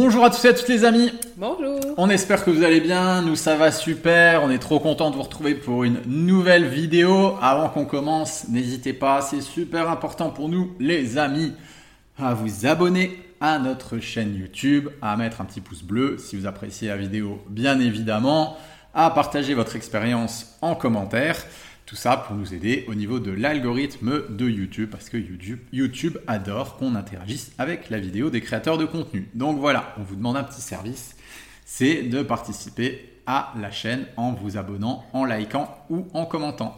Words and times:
Bonjour 0.00 0.24
à 0.24 0.30
tous 0.30 0.44
et 0.44 0.48
à 0.50 0.54
toutes 0.54 0.68
les 0.68 0.84
amis. 0.84 1.10
Bonjour. 1.36 1.80
On 1.96 2.08
espère 2.08 2.44
que 2.44 2.52
vous 2.52 2.62
allez 2.62 2.80
bien. 2.80 3.20
Nous 3.20 3.34
ça 3.34 3.56
va 3.56 3.72
super. 3.72 4.44
On 4.44 4.50
est 4.50 4.60
trop 4.60 4.78
content 4.78 5.10
de 5.10 5.16
vous 5.16 5.22
retrouver 5.22 5.56
pour 5.56 5.82
une 5.82 5.98
nouvelle 6.06 6.68
vidéo. 6.68 7.34
Avant 7.42 7.68
qu'on 7.68 7.84
commence, 7.84 8.46
n'hésitez 8.48 8.92
pas, 8.92 9.22
c'est 9.22 9.40
super 9.40 9.90
important 9.90 10.30
pour 10.30 10.48
nous 10.48 10.72
les 10.78 11.18
amis 11.18 11.52
à 12.16 12.32
vous 12.32 12.64
abonner 12.64 13.18
à 13.40 13.58
notre 13.58 13.98
chaîne 13.98 14.36
YouTube, 14.36 14.88
à 15.02 15.16
mettre 15.16 15.40
un 15.40 15.44
petit 15.44 15.60
pouce 15.60 15.82
bleu 15.82 16.16
si 16.16 16.36
vous 16.36 16.46
appréciez 16.46 16.86
la 16.86 16.96
vidéo 16.96 17.42
bien 17.48 17.80
évidemment, 17.80 18.56
à 18.94 19.10
partager 19.10 19.54
votre 19.54 19.74
expérience 19.74 20.56
en 20.62 20.76
commentaire. 20.76 21.44
Tout 21.88 21.96
ça 21.96 22.18
pour 22.18 22.36
nous 22.36 22.52
aider 22.52 22.84
au 22.86 22.94
niveau 22.94 23.18
de 23.18 23.30
l'algorithme 23.30 24.24
de 24.28 24.46
YouTube, 24.46 24.90
parce 24.90 25.08
que 25.08 25.16
YouTube, 25.72 26.18
adore 26.26 26.76
qu'on 26.76 26.94
interagisse 26.94 27.50
avec 27.56 27.88
la 27.88 27.98
vidéo 27.98 28.28
des 28.28 28.42
créateurs 28.42 28.76
de 28.76 28.84
contenu. 28.84 29.30
Donc 29.32 29.58
voilà, 29.58 29.94
on 29.98 30.02
vous 30.02 30.14
demande 30.14 30.36
un 30.36 30.42
petit 30.42 30.60
service, 30.60 31.16
c'est 31.64 32.02
de 32.02 32.22
participer 32.22 33.08
à 33.26 33.54
la 33.58 33.70
chaîne 33.70 34.04
en 34.18 34.32
vous 34.32 34.58
abonnant, 34.58 35.06
en 35.14 35.24
likant 35.24 35.74
ou 35.88 36.06
en 36.12 36.26
commentant. 36.26 36.76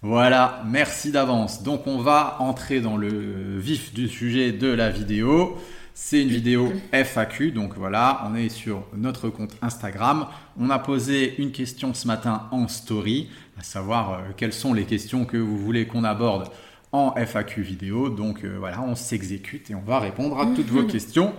Voilà, 0.00 0.64
merci 0.66 1.12
d'avance. 1.12 1.62
Donc 1.62 1.86
on 1.86 1.98
va 1.98 2.38
entrer 2.40 2.80
dans 2.80 2.96
le 2.96 3.60
vif 3.60 3.94
du 3.94 4.08
sujet 4.08 4.50
de 4.50 4.66
la 4.66 4.90
vidéo. 4.90 5.56
C'est 5.94 6.22
une 6.22 6.28
vidéo 6.28 6.72
FAQ, 6.90 7.52
donc 7.52 7.74
voilà, 7.76 8.26
on 8.26 8.34
est 8.34 8.48
sur 8.48 8.86
notre 8.96 9.28
compte 9.28 9.54
Instagram. 9.60 10.26
On 10.58 10.70
a 10.70 10.78
posé 10.78 11.34
une 11.36 11.52
question 11.52 11.92
ce 11.92 12.06
matin 12.06 12.48
en 12.50 12.66
story, 12.66 13.28
à 13.58 13.62
savoir 13.62 14.12
euh, 14.12 14.16
quelles 14.34 14.54
sont 14.54 14.72
les 14.72 14.84
questions 14.84 15.26
que 15.26 15.36
vous 15.36 15.58
voulez 15.58 15.86
qu'on 15.86 16.04
aborde 16.04 16.50
en 16.92 17.14
FAQ 17.14 17.60
vidéo. 17.60 18.08
Donc 18.08 18.42
euh, 18.42 18.56
voilà, 18.58 18.80
on 18.82 18.94
s'exécute 18.94 19.70
et 19.70 19.74
on 19.74 19.82
va 19.82 20.00
répondre 20.00 20.38
à 20.38 20.46
toutes 20.46 20.68
vos 20.68 20.84
questions. 20.86 21.34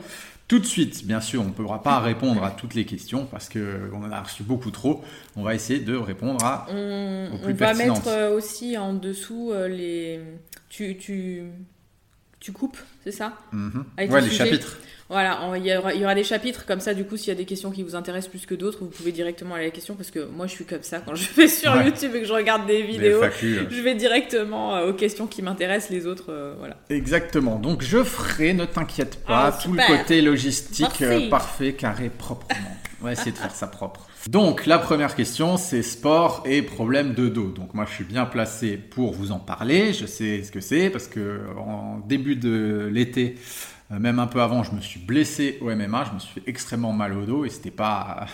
Tout 0.47 0.59
de 0.59 0.66
suite, 0.66 1.08
bien 1.08 1.22
sûr, 1.22 1.41
on 1.41 1.45
ne 1.45 1.52
pourra 1.52 1.81
pas 1.81 1.99
répondre 1.99 2.44
à 2.44 2.52
toutes 2.52 2.75
les 2.75 2.85
questions 2.85 3.25
parce 3.25 3.49
qu'on 3.49 4.03
en 4.03 4.11
a 4.11 4.22
reçu 4.22 4.44
beaucoup 4.44 4.70
trop. 4.70 5.03
On 5.36 5.42
va 5.42 5.55
essayer 5.55 5.80
de 5.80 5.95
répondre 5.95 6.45
à 6.45 6.67
on, 6.70 7.31
aux 7.33 7.38
plus 7.39 7.53
on 7.53 7.55
va 7.55 7.73
mettre 7.73 8.08
euh, 8.08 8.36
aussi 8.38 8.77
en 8.77 8.94
dessous 8.94 9.52
les. 9.67 10.20
Tu, 10.70 10.95
tu, 10.97 11.44
tu 12.44 12.52
coupes, 12.52 12.77
c'est 13.05 13.13
ça 13.13 13.38
mm 13.53 13.80
Ouais, 13.97 14.22
les 14.22 14.30
chapitres. 14.30 14.77
Voilà, 15.09 15.39
il 15.55 15.66
y, 15.66 16.03
aura, 16.03 16.16
des 16.16 16.23
chapitres 16.23 16.66
comme 16.66 16.80
ça. 16.80 16.94
Du 16.94 17.05
coup, 17.05 17.16
s'il 17.17 17.30
y 17.30 17.31
a 17.31 17.36
des 17.36 17.45
questions 17.45 17.72
qui 17.72 17.83
vous 17.83 17.95
intéressent 17.95 18.31
plus 18.31 18.45
que 18.45 18.55
d'autres, 18.55 18.80
vous 18.80 18.89
pouvez 18.89 19.11
directement 19.11 19.55
aller 19.55 19.66
à 19.66 19.67
la 19.67 19.72
question 19.72 19.95
parce 19.95 20.11
que 20.11 20.25
moi, 20.25 20.47
je 20.47 20.52
suis 20.52 20.66
comme 20.66 20.81
ça 20.81 20.99
quand 20.99 21.16
je 21.16 21.31
vais 21.36 21.47
sur 21.47 21.73
YouTube 21.81 22.11
et 22.16 22.21
que 22.21 22.25
je 22.25 22.33
regarde 22.33 22.66
des 22.66 22.81
vidéos. 22.81 23.21
Je 23.41 23.81
vais 23.81 23.95
directement 23.95 24.75
euh, 24.75 24.89
aux 24.89 24.94
questions 24.94 25.27
qui 25.27 25.41
m'intéressent, 25.41 25.91
les 25.91 26.05
autres, 26.05 26.31
euh, 26.31 26.55
voilà. 26.58 26.77
Exactement. 26.89 27.59
Donc, 27.59 27.81
je 27.81 28.03
ferai, 28.03 28.53
ne 28.53 28.66
t'inquiète 28.66 29.23
pas, 29.23 29.53
ah, 29.53 29.59
tout 29.61 29.71
le 29.71 29.81
côté 29.86 30.21
logistique 30.21 31.02
euh, 31.02 31.30
parfait, 31.30 31.73
carré, 31.73 32.09
proprement. 32.09 32.59
On 33.03 33.07
va 33.07 33.11
essayer 33.11 33.33
de 33.33 33.37
faire 33.37 33.53
ça 33.53 33.67
propre. 33.67 34.07
Donc 34.29 34.65
la 34.65 34.79
première 34.79 35.13
question, 35.13 35.57
c'est 35.57 35.83
sport 35.83 36.41
et 36.45 36.61
problème 36.61 37.13
de 37.13 37.27
dos. 37.27 37.51
Donc 37.51 37.73
moi 37.73 37.85
je 37.85 37.93
suis 37.93 38.05
bien 38.05 38.23
placé 38.25 38.77
pour 38.77 39.11
vous 39.11 39.33
en 39.33 39.39
parler. 39.39 39.91
Je 39.91 40.05
sais 40.05 40.41
ce 40.41 40.53
que 40.53 40.61
c'est 40.61 40.89
parce 40.89 41.09
que 41.09 41.41
en 41.57 41.99
début 41.99 42.37
de 42.37 42.89
l'été, 42.89 43.35
euh, 43.91 43.99
même 43.99 44.19
un 44.19 44.27
peu 44.27 44.41
avant, 44.41 44.63
je 44.63 44.71
me 44.71 44.79
suis 44.79 45.01
blessé 45.01 45.57
au 45.59 45.65
MMA. 45.65 46.05
Je 46.05 46.13
me 46.13 46.19
suis 46.19 46.31
fait 46.39 46.49
extrêmement 46.49 46.93
mal 46.93 47.11
au 47.11 47.25
dos 47.25 47.43
et 47.43 47.49
c'était 47.49 47.71
pas 47.71 48.25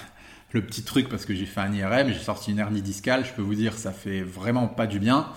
le 0.51 0.63
petit 0.63 0.83
truc 0.83 1.09
parce 1.09 1.25
que 1.25 1.33
j'ai 1.33 1.47
fait 1.47 1.61
un 1.61 1.73
IRM, 1.73 2.09
j'ai 2.09 2.19
sorti 2.19 2.51
une 2.51 2.59
hernie 2.59 2.83
discale. 2.83 3.25
Je 3.25 3.33
peux 3.33 3.41
vous 3.41 3.55
dire, 3.55 3.73
ça 3.73 3.91
fait 3.91 4.21
vraiment 4.21 4.67
pas 4.67 4.85
du 4.85 4.99
bien. 4.99 5.29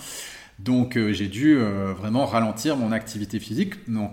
Donc 0.58 0.98
euh, 0.98 1.14
j'ai 1.14 1.28
dû 1.28 1.56
euh, 1.56 1.94
vraiment 1.94 2.26
ralentir 2.26 2.76
mon 2.76 2.92
activité 2.92 3.40
physique. 3.40 3.88
Non, 3.88 4.10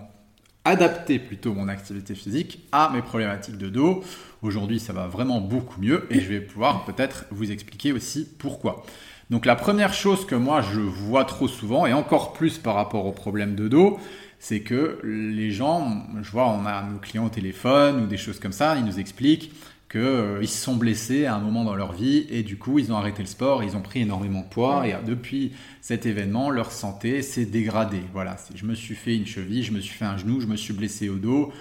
adapter 0.65 1.19
plutôt 1.19 1.53
mon 1.53 1.67
activité 1.67 2.15
physique 2.15 2.67
à 2.71 2.91
mes 2.93 3.01
problématiques 3.01 3.57
de 3.57 3.69
dos. 3.69 4.03
Aujourd'hui, 4.41 4.79
ça 4.79 4.93
va 4.93 5.07
vraiment 5.07 5.41
beaucoup 5.41 5.81
mieux 5.81 6.07
et 6.09 6.19
je 6.19 6.27
vais 6.29 6.41
pouvoir 6.41 6.85
peut-être 6.85 7.25
vous 7.31 7.51
expliquer 7.51 7.91
aussi 7.91 8.27
pourquoi. 8.37 8.83
Donc 9.29 9.45
la 9.45 9.55
première 9.55 9.93
chose 9.93 10.25
que 10.25 10.35
moi 10.35 10.61
je 10.61 10.79
vois 10.79 11.23
trop 11.23 11.47
souvent 11.47 11.85
et 11.85 11.93
encore 11.93 12.33
plus 12.33 12.57
par 12.57 12.75
rapport 12.75 13.05
aux 13.05 13.11
problèmes 13.11 13.55
de 13.55 13.67
dos, 13.67 13.99
c'est 14.39 14.61
que 14.61 14.99
les 15.03 15.51
gens, 15.51 16.07
je 16.21 16.31
vois, 16.31 16.47
on 16.47 16.65
a 16.65 16.81
nos 16.83 16.97
clients 16.97 17.25
au 17.25 17.29
téléphone 17.29 18.03
ou 18.03 18.07
des 18.07 18.17
choses 18.17 18.39
comme 18.39 18.53
ça, 18.53 18.75
ils 18.77 18.85
nous 18.85 18.99
expliquent 18.99 19.51
qu'ils 19.89 19.99
euh, 20.01 20.45
se 20.45 20.63
sont 20.63 20.75
blessés 20.75 21.25
à 21.25 21.35
un 21.35 21.39
moment 21.39 21.63
dans 21.63 21.75
leur 21.75 21.93
vie 21.93 22.27
et 22.29 22.43
du 22.43 22.57
coup 22.57 22.77
ils 22.77 22.93
ont 22.93 22.95
arrêté 22.95 23.23
le 23.23 23.27
sport, 23.27 23.63
ils 23.63 23.75
ont 23.75 23.81
pris 23.81 24.01
énormément 24.01 24.41
de 24.41 24.47
poids 24.47 24.87
et 24.87 24.95
depuis 25.05 25.51
cet 25.81 26.05
événement 26.05 26.51
leur 26.51 26.71
santé 26.71 27.23
s'est 27.23 27.45
dégradée. 27.45 28.03
Voilà, 28.13 28.37
je 28.53 28.65
me 28.65 28.75
suis 28.75 28.93
fait 28.93 29.15
une 29.15 29.25
cheville, 29.25 29.63
je 29.63 29.71
me 29.71 29.79
suis 29.79 29.95
fait 29.95 30.05
un 30.05 30.17
genou, 30.17 30.41
je 30.41 30.45
me 30.45 30.55
suis 30.55 30.73
blessé 30.73 31.09
au 31.09 31.15
dos, 31.15 31.51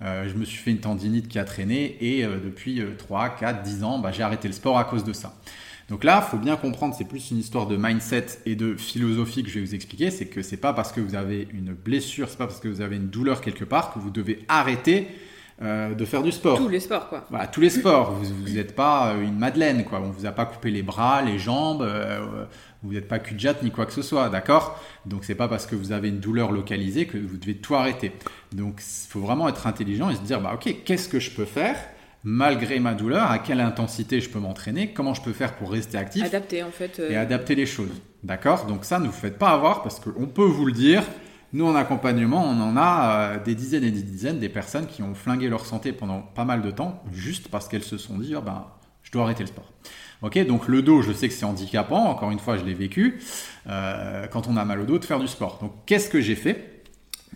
euh, 0.00 0.26
je 0.28 0.34
me 0.34 0.46
suis 0.46 0.56
fait 0.56 0.70
une 0.70 0.80
tendinite 0.80 1.28
qui 1.28 1.38
a 1.38 1.44
traîné 1.44 1.98
et 2.00 2.24
euh, 2.24 2.38
depuis 2.42 2.80
3, 2.96 3.36
4, 3.36 3.62
10 3.62 3.84
ans, 3.84 3.98
bah, 3.98 4.12
j'ai 4.12 4.22
arrêté 4.22 4.48
le 4.48 4.54
sport 4.54 4.78
à 4.78 4.84
cause 4.84 5.04
de 5.04 5.12
ça. 5.12 5.34
Donc 5.90 6.04
là, 6.04 6.22
faut 6.22 6.38
bien 6.38 6.56
comprendre, 6.56 6.94
c'est 6.96 7.04
plus 7.04 7.30
une 7.30 7.38
histoire 7.38 7.66
de 7.66 7.76
mindset 7.76 8.26
et 8.46 8.56
de 8.56 8.74
philosophie 8.74 9.42
que 9.42 9.50
je 9.50 9.58
vais 9.58 9.66
vous 9.66 9.74
expliquer. 9.74 10.10
C'est 10.10 10.24
que 10.24 10.40
c'est 10.40 10.56
pas 10.56 10.72
parce 10.72 10.90
que 10.90 11.02
vous 11.02 11.14
avez 11.14 11.46
une 11.52 11.74
blessure, 11.74 12.30
c'est 12.30 12.38
pas 12.38 12.46
parce 12.46 12.60
que 12.60 12.68
vous 12.68 12.80
avez 12.80 12.96
une 12.96 13.08
douleur 13.08 13.42
quelque 13.42 13.66
part 13.66 13.92
que 13.92 13.98
vous 13.98 14.10
devez 14.10 14.46
arrêter 14.48 15.08
euh, 15.62 15.94
de 15.94 16.04
faire 16.04 16.22
du 16.22 16.32
sport. 16.32 16.58
Tous 16.58 16.68
les 16.68 16.80
sports, 16.80 17.08
quoi. 17.08 17.24
Voilà, 17.30 17.46
tous 17.46 17.60
les 17.60 17.70
sports. 17.70 18.12
Vous 18.12 18.54
n'êtes 18.54 18.74
pas 18.74 19.12
euh, 19.12 19.22
une 19.22 19.38
madeleine, 19.38 19.84
quoi. 19.84 20.00
On 20.00 20.10
vous 20.10 20.26
a 20.26 20.32
pas 20.32 20.46
coupé 20.46 20.70
les 20.70 20.82
bras, 20.82 21.22
les 21.22 21.38
jambes. 21.38 21.82
Euh, 21.82 22.44
vous 22.82 22.92
n'êtes 22.92 23.08
pas 23.08 23.18
cul 23.18 23.36
ni 23.62 23.70
quoi 23.70 23.86
que 23.86 23.92
ce 23.92 24.02
soit, 24.02 24.28
d'accord? 24.28 24.78
Donc 25.06 25.24
c'est 25.24 25.34
pas 25.34 25.48
parce 25.48 25.64
que 25.66 25.74
vous 25.74 25.92
avez 25.92 26.08
une 26.08 26.20
douleur 26.20 26.52
localisée 26.52 27.06
que 27.06 27.16
vous 27.16 27.36
devez 27.36 27.56
tout 27.56 27.74
arrêter. 27.74 28.12
Donc 28.52 28.80
il 28.80 29.08
faut 29.08 29.20
vraiment 29.20 29.48
être 29.48 29.66
intelligent 29.66 30.10
et 30.10 30.16
se 30.16 30.20
dire, 30.20 30.40
bah 30.40 30.52
ok, 30.54 30.82
qu'est-ce 30.84 31.08
que 31.08 31.18
je 31.18 31.30
peux 31.30 31.46
faire 31.46 31.76
malgré 32.24 32.80
ma 32.80 32.94
douleur, 32.94 33.30
à 33.30 33.38
quelle 33.38 33.60
intensité 33.60 34.20
je 34.20 34.30
peux 34.30 34.38
m'entraîner, 34.38 34.92
comment 34.92 35.12
je 35.12 35.20
peux 35.20 35.34
faire 35.34 35.54
pour 35.56 35.70
rester 35.70 35.98
actif? 35.98 36.24
Adapter 36.24 36.62
en 36.62 36.70
fait. 36.70 37.00
Et 37.10 37.16
adapter 37.16 37.54
les 37.54 37.66
choses. 37.66 38.00
D'accord? 38.22 38.64
Donc 38.64 38.86
ça, 38.86 38.98
ne 38.98 39.06
vous 39.06 39.12
faites 39.12 39.38
pas 39.38 39.50
avoir 39.50 39.82
parce 39.82 40.00
qu'on 40.00 40.26
peut 40.26 40.44
vous 40.44 40.64
le 40.64 40.72
dire, 40.72 41.02
nous, 41.54 41.66
en 41.66 41.76
accompagnement, 41.76 42.44
on 42.44 42.60
en 42.60 42.76
a 42.76 43.36
euh, 43.36 43.42
des 43.42 43.54
dizaines 43.54 43.84
et 43.84 43.92
des 43.92 44.02
dizaines 44.02 44.40
des 44.40 44.48
personnes 44.48 44.86
qui 44.88 45.02
ont 45.04 45.14
flingué 45.14 45.48
leur 45.48 45.64
santé 45.64 45.92
pendant 45.92 46.20
pas 46.20 46.44
mal 46.44 46.62
de 46.62 46.72
temps, 46.72 47.00
juste 47.12 47.46
parce 47.46 47.68
qu'elles 47.68 47.84
se 47.84 47.96
sont 47.96 48.18
dit, 48.18 48.34
oh 48.34 48.42
je 49.02 49.12
dois 49.12 49.22
arrêter 49.22 49.44
le 49.44 49.46
sport. 49.46 49.70
Ok, 50.22 50.36
donc 50.46 50.66
le 50.66 50.82
dos, 50.82 51.00
je 51.02 51.12
sais 51.12 51.28
que 51.28 51.34
c'est 51.34 51.44
handicapant. 51.44 52.08
Encore 52.08 52.32
une 52.32 52.40
fois, 52.40 52.56
je 52.56 52.64
l'ai 52.64 52.74
vécu. 52.74 53.20
Euh, 53.68 54.26
quand 54.26 54.48
on 54.48 54.56
a 54.56 54.64
mal 54.64 54.80
au 54.80 54.84
dos, 54.84 54.98
de 54.98 55.04
faire 55.04 55.20
du 55.20 55.28
sport. 55.28 55.58
Donc, 55.60 55.72
qu'est-ce 55.86 56.10
que 56.10 56.20
j'ai 56.20 56.34
fait? 56.34 56.82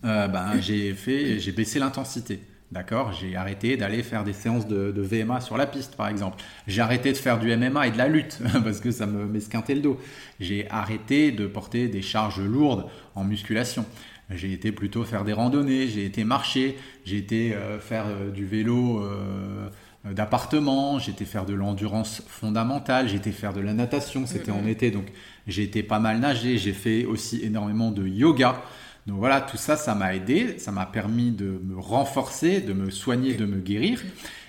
Euh, 0.05 0.27
Ben, 0.27 0.61
j'ai 0.61 0.95
fait, 0.95 1.39
j'ai 1.39 1.53
baissé 1.53 1.79
l'intensité. 1.79 2.41
D'accord 2.71 3.15
J'ai 3.15 3.35
arrêté 3.35 3.79
d'aller 3.79 4.03
faire 4.03 4.25
des 4.25 4.35
séances 4.35 4.67
de, 4.67 4.93
VMA 4.95 5.41
sur 5.41 5.57
la 5.57 5.67
piste, 5.67 5.97
par 5.97 6.09
exemple. 6.09 6.37
J'ai 6.67 6.83
arrêté 6.83 7.13
de 7.13 7.17
faire 7.17 7.39
du 7.39 7.55
MMA 7.57 7.87
et 7.87 7.91
de 7.91 7.97
la 7.97 8.09
lutte, 8.09 8.41
parce 8.65 8.81
que 8.81 8.91
ça 8.91 9.07
me 9.07 9.25
m'esquintait 9.27 9.75
le 9.75 9.81
dos. 9.81 9.99
J'ai 10.39 10.69
arrêté 10.71 11.33
de 11.33 11.47
porter 11.47 11.89
des 11.89 12.03
charges 12.03 12.41
lourdes 12.41 12.85
en 13.15 13.25
musculation. 13.25 13.87
J'ai 14.31 14.53
été 14.53 14.73
plutôt 14.73 15.05
faire 15.05 15.25
des 15.25 15.33
randonnées, 15.33 15.89
j'ai 15.89 16.05
été 16.05 16.25
marcher, 16.25 16.77
j'ai 17.07 17.17
été 17.17 17.55
euh, 17.55 17.79
faire 17.81 18.05
euh, 18.07 18.31
du 18.31 18.45
vélo 18.45 19.03
euh, 19.03 19.71
d'appartement, 20.05 20.99
j'ai 20.99 21.13
été 21.13 21.25
faire 21.25 21.47
de 21.47 21.55
l'endurance 21.55 22.23
fondamentale, 22.29 23.09
j'ai 23.09 23.17
été 23.17 23.33
faire 23.33 23.55
de 23.55 23.61
la 23.61 23.73
natation, 23.73 24.27
c'était 24.27 24.51
en 24.51 24.67
été, 24.67 24.91
donc 24.91 25.07
j'ai 25.47 25.63
été 25.63 25.83
pas 25.83 25.99
mal 25.99 26.21
nager, 26.21 26.59
j'ai 26.59 26.75
fait 26.75 27.07
aussi 27.07 27.43
énormément 27.43 27.91
de 27.91 28.07
yoga. 28.07 28.63
Donc 29.09 29.21
voilà, 29.21 29.41
tout 29.41 29.57
ça, 29.57 29.77
ça 29.77 29.95
m'a 29.95 30.15
aidé, 30.15 30.59
ça 30.59 30.71
m'a 30.71 30.85
permis 30.85 31.31
de 31.31 31.63
me 31.65 31.79
renforcer, 31.79 32.61
de 32.61 32.75
me 32.75 32.91
soigner, 32.91 33.35
de 33.35 33.47
me 33.47 33.59
guérir. 33.59 34.03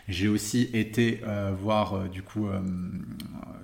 J'ai 0.09 0.27
aussi 0.27 0.69
été 0.73 1.21
euh, 1.25 1.53
voir, 1.57 1.93
euh, 1.93 2.07
du 2.09 2.23
coup, 2.23 2.47
euh, 2.47 2.59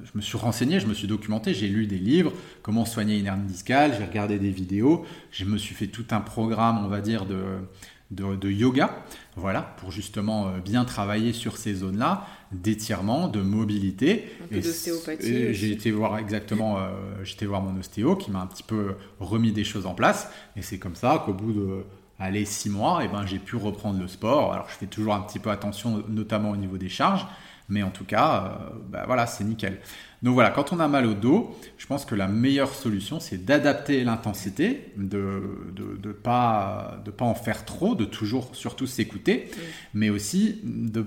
je 0.05 0.11
me 0.15 0.21
suis 0.21 0.37
renseigné, 0.37 0.79
je 0.79 0.87
me 0.87 0.93
suis 0.93 1.07
documenté, 1.07 1.53
j'ai 1.53 1.67
lu 1.67 1.85
des 1.85 1.97
livres, 1.97 2.31
comment 2.61 2.85
soigner 2.85 3.19
une 3.19 3.25
hernie 3.25 3.45
discale, 3.45 3.93
j'ai 3.97 4.05
regardé 4.05 4.39
des 4.39 4.51
vidéos, 4.51 5.05
je 5.31 5.43
me 5.43 5.57
suis 5.57 5.75
fait 5.75 5.87
tout 5.87 6.05
un 6.11 6.21
programme, 6.21 6.85
on 6.85 6.87
va 6.87 7.01
dire, 7.01 7.25
de, 7.25 7.43
de, 8.11 8.49
yoga, 8.49 9.03
voilà, 9.35 9.61
pour 9.77 9.91
justement 9.91 10.51
bien 10.63 10.85
travailler 10.85 11.33
sur 11.33 11.57
ces 11.57 11.73
zones-là, 11.73 12.25
d'étirement, 12.51 13.27
de 13.27 13.41
mobilité. 13.41 14.25
Un 14.51 14.59
d'ostéopathie. 14.59 15.53
J'ai 15.53 15.71
été 15.71 15.91
voir 15.91 16.17
exactement, 16.17 16.77
euh, 16.77 16.89
j'étais 17.23 17.45
voir 17.45 17.61
mon 17.61 17.77
ostéo 17.79 18.15
qui 18.15 18.31
m'a 18.31 18.41
un 18.41 18.47
petit 18.47 18.63
peu 18.63 18.95
remis 19.19 19.51
des 19.51 19.63
choses 19.63 19.85
en 19.85 19.93
place. 19.93 20.29
Et 20.55 20.61
c'est 20.61 20.79
comme 20.79 20.95
ça 20.95 21.23
qu'au 21.25 21.33
bout 21.33 21.53
de 21.53 21.83
allez, 22.19 22.45
six 22.45 22.69
mois, 22.69 23.03
et 23.03 23.07
eh 23.09 23.11
ben, 23.11 23.25
j'ai 23.25 23.39
pu 23.39 23.55
reprendre 23.55 23.99
le 23.99 24.07
sport. 24.07 24.53
Alors 24.53 24.69
je 24.69 24.75
fais 24.75 24.85
toujours 24.85 25.13
un 25.13 25.21
petit 25.21 25.39
peu 25.39 25.49
attention, 25.49 26.03
notamment 26.07 26.51
au 26.51 26.57
niveau 26.57 26.77
des 26.77 26.89
charges. 26.89 27.25
Mais 27.67 27.83
en 27.83 27.89
tout 27.89 28.05
cas, 28.05 28.59
euh, 28.59 28.75
bah, 28.89 29.03
voilà, 29.07 29.25
c'est 29.25 29.43
nickel. 29.43 29.79
Donc 30.21 30.33
voilà, 30.33 30.49
quand 30.49 30.71
on 30.71 30.79
a 30.79 30.87
mal 30.87 31.05
au 31.05 31.13
dos, 31.13 31.57
je 31.77 31.85
pense 31.87 32.05
que 32.05 32.15
la 32.15 32.27
meilleure 32.27 32.73
solution, 32.73 33.19
c'est 33.19 33.43
d'adapter 33.43 34.03
l'intensité, 34.03 34.91
de 34.97 35.41
ne 35.77 35.97
de, 35.97 36.11
pas, 36.11 37.01
de 37.05 37.11
pas 37.11 37.25
en 37.25 37.35
faire 37.35 37.65
trop, 37.65 37.95
de 37.95 38.05
toujours 38.05 38.55
surtout 38.55 38.87
s'écouter, 38.87 39.49
mais 39.93 40.09
aussi 40.09 40.61
de, 40.63 41.05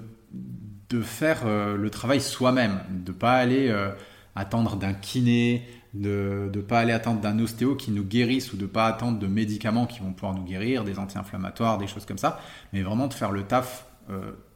de 0.91 1.01
faire 1.01 1.43
euh, 1.47 1.77
le 1.77 1.91
travail 1.91 2.21
soi-même, 2.21 2.81
de 2.91 3.13
ne 3.13 3.17
pas 3.17 3.35
aller 3.35 3.69
euh, 3.69 3.91
attendre 4.35 4.77
d'un 4.77 4.95
kiné, 4.95 5.67
de 5.95 6.51
ne 6.55 6.61
pas 6.61 6.81
aller 6.81 6.93
attendre 6.93 7.21
d'un 7.21 7.39
ostéo 7.39 7.77
qui 7.77 7.91
nous 7.93 8.05
guérisse 8.05 8.53
ou 8.53 8.57
de 8.57 8.63
ne 8.63 8.69
pas 8.69 8.87
attendre 8.87 9.19
de 9.19 9.27
médicaments 9.27 9.87
qui 9.87 10.01
vont 10.01 10.13
pouvoir 10.13 10.35
nous 10.35 10.45
guérir, 10.45 10.85
des 10.85 10.99
anti-inflammatoires, 10.99 11.79
des 11.79 11.87
choses 11.87 12.05
comme 12.05 12.19
ça, 12.19 12.41
mais 12.73 12.83
vraiment 12.83 13.07
de 13.07 13.15
faire 13.15 13.31
le 13.31 13.43
taf 13.45 13.85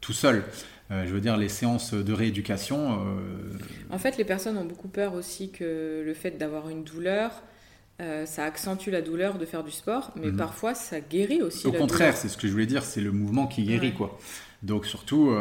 tout 0.01 0.15
seul. 0.15 0.45
Je 1.07 1.13
veux 1.13 1.21
dire, 1.21 1.37
les 1.37 1.49
séances 1.49 1.95
de 1.95 2.13
rééducation. 2.13 2.99
En 3.91 3.99
fait, 3.99 4.17
les 4.19 4.25
personnes 4.25 4.59
ont 4.59 4.65
beaucoup 4.65 4.89
peur 4.89 5.15
aussi 5.15 5.51
que 5.51 6.03
le 6.05 6.15
fait 6.15 6.33
d'avoir 6.33 6.69
une 6.69 6.85
douleur, 6.85 7.31
ça 7.99 8.45
accentue 8.45 8.91
la 8.91 9.01
douleur 9.01 9.39
de 9.39 9.47
faire 9.47 9.65
du 9.65 9.71
sport, 9.71 10.13
mais 10.17 10.29
mhm. 10.29 10.37
parfois 10.37 10.75
ça 10.75 11.01
guérit 11.01 11.41
aussi. 11.41 11.67
Au 11.67 11.73
contraire, 11.73 12.17
c'est 12.17 12.29
ce 12.29 12.37
que 12.37 12.47
je 12.47 12.53
voulais 12.53 12.67
dire, 12.67 12.85
c'est 12.85 13.01
le 13.01 13.13
mouvement 13.13 13.47
qui 13.47 13.65
guérit, 13.65 13.95
quoi. 13.95 14.19
Donc 14.63 14.87
surtout, 14.87 15.35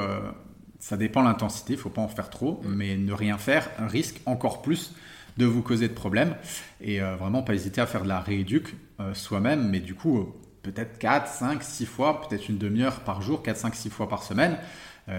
ça 0.81 0.97
dépend 0.97 1.21
de 1.21 1.27
l'intensité, 1.27 1.73
il 1.73 1.79
faut 1.79 1.89
pas 1.89 2.01
en 2.01 2.07
faire 2.07 2.29
trop, 2.29 2.59
mm. 2.63 2.73
mais 2.75 2.97
ne 2.97 3.13
rien 3.13 3.37
faire 3.37 3.69
risque 3.87 4.19
encore 4.25 4.61
plus 4.61 4.93
de 5.37 5.45
vous 5.45 5.61
causer 5.61 5.87
de 5.87 5.93
problèmes. 5.93 6.35
Et 6.81 7.01
euh, 7.01 7.15
vraiment, 7.15 7.43
pas 7.43 7.53
hésiter 7.53 7.79
à 7.79 7.85
faire 7.85 8.03
de 8.03 8.07
la 8.09 8.19
rééduque 8.19 8.75
euh, 8.99 9.13
soi-même, 9.13 9.69
mais 9.69 9.79
du 9.79 9.95
coup, 9.95 10.19
euh, 10.19 10.25
peut-être 10.63 10.97
4, 10.97 11.27
5, 11.27 11.63
6 11.63 11.85
fois, 11.85 12.21
peut-être 12.21 12.49
une 12.49 12.57
demi-heure 12.57 13.01
par 13.01 13.21
jour, 13.21 13.43
4, 13.43 13.57
5, 13.57 13.75
6 13.75 13.89
fois 13.89 14.09
par 14.09 14.23
semaine. 14.23 14.57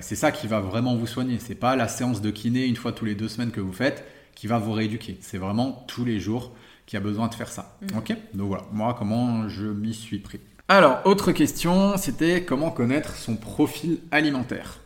C'est 0.00 0.16
ça 0.16 0.32
qui 0.32 0.46
va 0.46 0.60
vraiment 0.60 0.96
vous 0.96 1.06
soigner. 1.06 1.38
C'est 1.38 1.54
pas 1.54 1.76
la 1.76 1.88
séance 1.88 2.20
de 2.20 2.30
kiné 2.30 2.66
une 2.66 2.76
fois 2.76 2.92
tous 2.92 3.04
les 3.04 3.14
deux 3.14 3.28
semaines 3.28 3.50
que 3.50 3.60
vous 3.60 3.72
faites 3.72 4.04
qui 4.34 4.46
va 4.46 4.58
vous 4.58 4.72
rééduquer. 4.72 5.18
C'est 5.20 5.38
vraiment 5.38 5.84
tous 5.86 6.04
les 6.04 6.18
jours 6.18 6.52
qui 6.86 6.96
a 6.96 7.00
besoin 7.00 7.28
de 7.28 7.34
faire 7.34 7.48
ça. 7.48 7.76
Mm. 7.82 7.98
Ok? 7.98 8.16
Donc 8.34 8.48
voilà, 8.48 8.64
moi, 8.72 8.94
comment 8.98 9.48
je 9.48 9.66
m'y 9.66 9.94
suis 9.94 10.18
pris? 10.18 10.40
Alors, 10.68 11.02
autre 11.04 11.32
question, 11.32 11.96
c'était 11.96 12.44
comment 12.44 12.70
connaître 12.70 13.16
son 13.16 13.36
profil 13.36 13.98
alimentaire? 14.10 14.78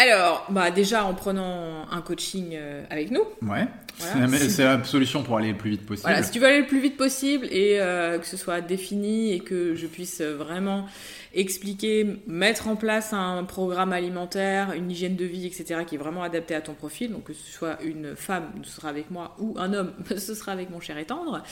Alors, 0.00 0.46
bah 0.50 0.70
déjà 0.70 1.04
en 1.04 1.12
prenant 1.12 1.88
un 1.90 2.00
coaching 2.02 2.50
euh, 2.54 2.84
avec 2.88 3.10
nous. 3.10 3.24
Ouais. 3.42 3.66
C'est 3.98 4.62
la 4.62 4.84
solution 4.84 5.24
pour 5.24 5.38
aller 5.38 5.50
le 5.50 5.58
plus 5.58 5.70
vite 5.70 5.84
possible. 5.84 6.08
Voilà, 6.08 6.22
si 6.22 6.30
tu 6.30 6.38
veux 6.38 6.46
aller 6.46 6.60
le 6.60 6.68
plus 6.68 6.80
vite 6.80 6.96
possible 6.96 7.46
et 7.50 7.80
euh, 7.80 8.18
que 8.18 8.26
ce 8.26 8.36
soit 8.36 8.60
défini 8.60 9.32
et 9.32 9.40
que 9.40 9.74
je 9.74 9.88
puisse 9.88 10.20
vraiment 10.20 10.86
expliquer, 11.34 12.20
mettre 12.26 12.68
en 12.68 12.76
place 12.76 13.12
un 13.12 13.44
programme 13.44 13.92
alimentaire, 13.92 14.72
une 14.72 14.90
hygiène 14.90 15.16
de 15.16 15.24
vie, 15.24 15.46
etc., 15.46 15.82
qui 15.86 15.94
est 15.94 15.98
vraiment 15.98 16.22
adapté 16.22 16.54
à 16.54 16.60
ton 16.60 16.74
profil. 16.74 17.12
Donc 17.12 17.24
que 17.24 17.32
ce 17.32 17.50
soit 17.50 17.78
une 17.82 18.16
femme, 18.16 18.50
ce 18.62 18.70
sera 18.70 18.88
avec 18.88 19.10
moi, 19.10 19.36
ou 19.38 19.54
un 19.58 19.72
homme, 19.72 19.92
ce 20.16 20.34
sera 20.34 20.52
avec 20.52 20.70
mon 20.70 20.80
cher 20.80 20.98
et 20.98 21.04
tendre. 21.04 21.42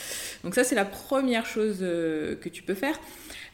Donc 0.44 0.54
ça, 0.54 0.64
c'est 0.64 0.74
la 0.74 0.84
première 0.84 1.46
chose 1.46 1.78
euh, 1.82 2.36
que 2.36 2.48
tu 2.48 2.62
peux 2.62 2.74
faire. 2.74 2.98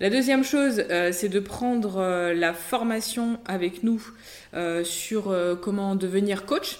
La 0.01 0.11
deuxième 0.11 0.43
chose, 0.43 0.83
c'est 1.13 1.29
de 1.29 1.39
prendre 1.39 2.33
la 2.33 2.55
formation 2.55 3.39
avec 3.47 3.85
nous 3.85 4.03
euh, 4.55 4.85
sur 4.85 5.31
euh, 5.31 5.55
comment 5.55 5.95
devenir 5.95 6.45
coach. 6.45 6.79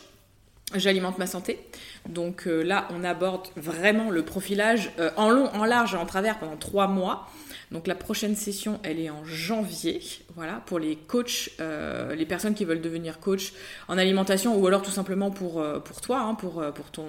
J'alimente 0.75 1.19
ma 1.19 1.27
santé. 1.27 1.59
Donc 2.09 2.47
euh, 2.47 2.63
là, 2.63 2.89
on 2.91 3.05
aborde 3.05 3.49
vraiment 3.57 4.11
le 4.11 4.25
profilage 4.25 4.91
en 5.17 5.31
long, 5.31 5.49
en 5.55 5.65
large 5.65 5.95
et 5.95 5.97
en 5.97 6.07
travers 6.07 6.39
pendant 6.39 6.57
trois 6.57 6.87
mois. 6.87 7.29
Donc 7.73 7.87
la 7.87 7.95
prochaine 7.95 8.37
session, 8.37 8.79
elle 8.83 9.01
est 9.01 9.09
en 9.09 9.25
janvier, 9.25 10.03
voilà, 10.37 10.63
pour 10.67 10.79
les 10.79 10.95
coachs, 10.95 11.51
euh, 11.59 12.15
les 12.15 12.27
personnes 12.27 12.55
qui 12.55 12.67
veulent 12.67 12.83
devenir 12.83 13.19
coach 13.19 13.55
en 13.89 13.97
alimentation 13.97 14.55
ou 14.57 14.67
alors 14.67 14.83
tout 14.83 14.91
simplement 14.91 15.31
pour, 15.31 15.59
euh, 15.59 15.79
pour 15.79 16.03
toi, 16.03 16.21
hein, 16.21 16.35
pour, 16.35 16.61
euh, 16.61 16.71
pour 16.71 16.91
ton, 16.91 17.07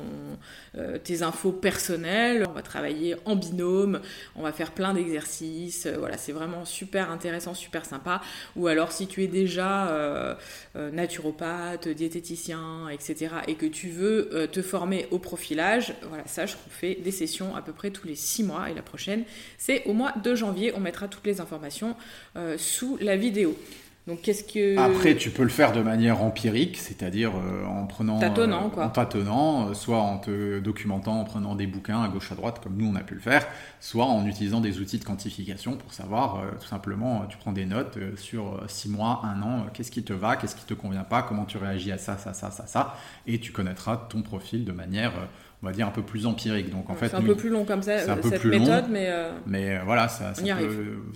tes 1.03 1.21
infos 1.21 1.51
personnelles. 1.51 2.45
On 2.49 2.53
va 2.53 2.61
travailler 2.61 3.15
en 3.25 3.35
binôme, 3.35 3.99
on 4.35 4.41
va 4.41 4.53
faire 4.53 4.71
plein 4.71 4.93
d'exercices, 4.93 5.85
voilà, 5.85 6.17
c'est 6.17 6.31
vraiment 6.31 6.63
super 6.63 7.11
intéressant, 7.11 7.53
super 7.53 7.85
sympa. 7.85 8.21
Ou 8.55 8.67
alors 8.67 8.91
si 8.91 9.07
tu 9.07 9.23
es 9.23 9.27
déjà 9.27 10.37
naturopathe, 10.75 11.89
diététicien, 11.89 12.87
etc. 12.89 13.35
et 13.47 13.55
que 13.55 13.65
tu 13.65 13.89
veux 13.89 14.47
te 14.51 14.61
former 14.61 14.82
au 15.11 15.19
profilage, 15.19 15.93
voilà, 16.07 16.25
sache 16.27 16.55
qu'on 16.55 16.69
fait 16.69 16.95
des 16.95 17.11
sessions 17.11 17.55
à 17.55 17.61
peu 17.61 17.71
près 17.73 17.91
tous 17.91 18.07
les 18.07 18.15
six 18.15 18.43
mois. 18.43 18.69
Et 18.69 18.73
la 18.73 18.81
prochaine, 18.81 19.23
c'est 19.57 19.83
au 19.85 19.93
mois 19.93 20.11
de 20.23 20.35
janvier. 20.35 20.73
On 20.75 20.79
mettra 20.79 21.07
toutes 21.07 21.25
les 21.25 21.41
informations 21.41 21.95
euh, 22.35 22.57
sous 22.57 22.97
la 23.01 23.15
vidéo. 23.15 23.57
Donc 24.05 24.21
qu'est-ce 24.21 24.43
que 24.43 24.77
après 24.77 25.15
tu 25.15 25.29
peux 25.29 25.43
le 25.43 25.49
faire 25.49 25.71
de 25.71 25.81
manière 25.81 26.21
empirique, 26.21 26.77
c'est-à-dire 26.77 27.31
euh, 27.37 27.65
en 27.65 27.85
prenant 27.85 28.19
tâtonnant 28.19 28.69
euh, 28.77 28.81
en 28.81 28.89
tâtonnant, 28.89 29.73
soit 29.73 29.99
en 29.99 30.17
te 30.17 30.59
documentant, 30.59 31.21
en 31.21 31.23
prenant 31.23 31.55
des 31.55 31.67
bouquins 31.67 32.03
à 32.03 32.09
gauche 32.09 32.29
à 32.33 32.35
droite 32.35 32.59
comme 32.61 32.75
nous 32.75 32.85
on 32.85 32.95
a 32.95 32.99
pu 33.01 33.13
le 33.13 33.21
faire, 33.21 33.47
soit 33.79 34.05
en 34.05 34.25
utilisant 34.25 34.59
des 34.59 34.79
outils 34.79 34.99
de 34.99 35.05
quantification 35.05 35.77
pour 35.77 35.93
savoir 35.93 36.41
tout 36.59 36.67
simplement 36.67 37.25
tu 37.29 37.37
prends 37.37 37.53
des 37.53 37.65
notes 37.65 37.97
sur 38.17 38.61
six 38.67 38.89
mois, 38.89 39.21
un 39.23 39.41
an, 39.41 39.67
qu'est-ce 39.73 39.91
qui 39.91 40.03
te 40.03 40.11
va, 40.11 40.35
qu'est-ce 40.35 40.55
qui 40.55 40.65
te 40.65 40.73
convient 40.73 41.05
pas, 41.05 41.21
comment 41.23 41.45
tu 41.45 41.57
réagis 41.57 41.93
à 41.93 41.97
ça, 41.97 42.17
ça, 42.17 42.33
ça, 42.33 42.51
ça, 42.51 42.67
ça, 42.67 42.97
et 43.25 43.39
tu 43.39 43.53
connaîtras 43.53 43.95
ton 44.09 44.21
profil 44.21 44.65
de 44.65 44.73
manière 44.73 45.13
on 45.63 45.65
va 45.65 45.71
dire 45.71 45.87
un 45.87 45.91
peu 45.91 46.01
plus 46.01 46.25
empirique. 46.25 46.69
Donc 46.69 46.89
en 46.89 46.93
fait, 46.93 47.07
c'est 47.07 47.15
un 47.15 47.21
peu 47.21 47.35
plus 47.35 47.49
long 47.49 47.63
comme 47.63 47.81
ça, 47.81 47.99
cette 48.21 48.43
méthode, 48.43 48.85
mais 48.89 49.07
euh, 49.07 49.31
mais 49.47 49.77
euh, 49.77 49.81
voilà, 49.85 50.09
ça, 50.09 50.33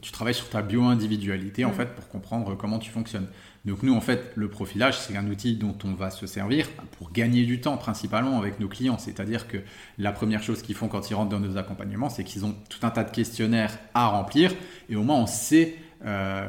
tu 0.01 0.11
travailles 0.11 0.33
sur 0.33 0.49
ta 0.49 0.61
bio-individualité 0.61 1.65
en 1.65 1.71
mm. 1.71 1.73
fait 1.73 1.95
pour 1.95 2.07
comprendre 2.07 2.55
comment 2.55 2.79
tu 2.79 2.89
fonctionnes. 2.89 3.27
Donc 3.65 3.83
nous 3.83 3.93
en 3.93 3.99
fait, 3.99 4.31
le 4.35 4.47
profilage 4.47 4.97
c'est 4.97 5.17
un 5.17 5.27
outil 5.27 5.57
dont 5.57 5.77
on 5.83 5.93
va 5.93 6.09
se 6.09 6.25
servir 6.25 6.69
pour 6.97 7.11
gagner 7.11 7.43
du 7.43 7.59
temps 7.59 7.75
principalement 7.75 8.39
avec 8.39 8.61
nos 8.61 8.69
clients. 8.69 8.97
C'est-à-dire 8.97 9.49
que 9.49 9.57
la 9.97 10.13
première 10.13 10.41
chose 10.41 10.61
qu'ils 10.61 10.75
font 10.75 10.87
quand 10.87 11.09
ils 11.09 11.15
rentrent 11.15 11.31
dans 11.31 11.41
nos 11.41 11.57
accompagnements, 11.57 12.09
c'est 12.09 12.23
qu'ils 12.23 12.45
ont 12.45 12.55
tout 12.69 12.85
un 12.85 12.89
tas 12.89 13.03
de 13.03 13.11
questionnaires 13.11 13.77
à 13.93 14.07
remplir 14.07 14.53
et 14.89 14.95
au 14.95 15.03
moins 15.03 15.17
on 15.17 15.27
sait 15.27 15.75
euh, 16.05 16.47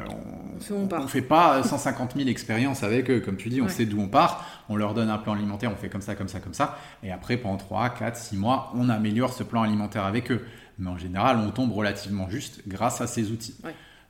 on 0.70 1.02
ne 1.02 1.06
fait 1.06 1.22
pas 1.22 1.62
150 1.62 2.16
000 2.16 2.28
expériences 2.28 2.82
avec 2.82 3.10
eux. 3.10 3.20
Comme 3.20 3.36
tu 3.36 3.48
dis, 3.48 3.62
on 3.62 3.68
sait 3.68 3.86
d'où 3.86 4.00
on 4.00 4.08
part. 4.08 4.64
On 4.68 4.76
leur 4.76 4.94
donne 4.94 5.08
un 5.08 5.18
plan 5.18 5.34
alimentaire, 5.34 5.70
on 5.72 5.76
fait 5.76 5.88
comme 5.88 6.02
ça, 6.02 6.14
comme 6.14 6.28
ça, 6.28 6.40
comme 6.40 6.54
ça. 6.54 6.78
Et 7.02 7.10
après, 7.10 7.36
pendant 7.36 7.56
3, 7.56 7.90
4, 7.90 8.16
6 8.16 8.36
mois, 8.36 8.72
on 8.74 8.88
améliore 8.88 9.32
ce 9.32 9.42
plan 9.42 9.62
alimentaire 9.62 10.04
avec 10.04 10.30
eux. 10.30 10.44
Mais 10.78 10.90
en 10.90 10.98
général, 10.98 11.38
on 11.38 11.50
tombe 11.50 11.72
relativement 11.72 12.28
juste 12.28 12.62
grâce 12.68 13.00
à 13.00 13.06
ces 13.06 13.30
outils. 13.30 13.56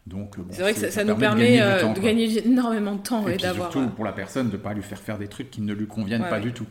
Donc, 0.06 0.36
c'est 0.50 0.62
vrai 0.62 0.72
que 0.72 0.90
ça, 0.90 1.04
nous 1.04 1.16
permet, 1.16 1.60
euh, 1.60 1.92
de, 1.92 2.00
gagner, 2.00 2.46
énormément 2.46 2.94
de 2.94 3.02
temps 3.02 3.28
et, 3.28 3.36
d'avoir. 3.36 3.70
Surtout 3.70 3.86
euh, 3.86 3.90
pour 3.90 4.06
la 4.06 4.12
personne 4.12 4.48
de 4.48 4.56
ne 4.56 4.56
pas 4.56 4.72
lui 4.72 4.82
faire 4.82 4.98
faire 4.98 5.18
des 5.18 5.28
trucs 5.28 5.50
qui 5.50 5.60
ne 5.60 5.74
lui 5.74 5.86
conviennent 5.86 6.26
pas 6.28 6.40
du 6.40 6.52
tout. 6.52 6.66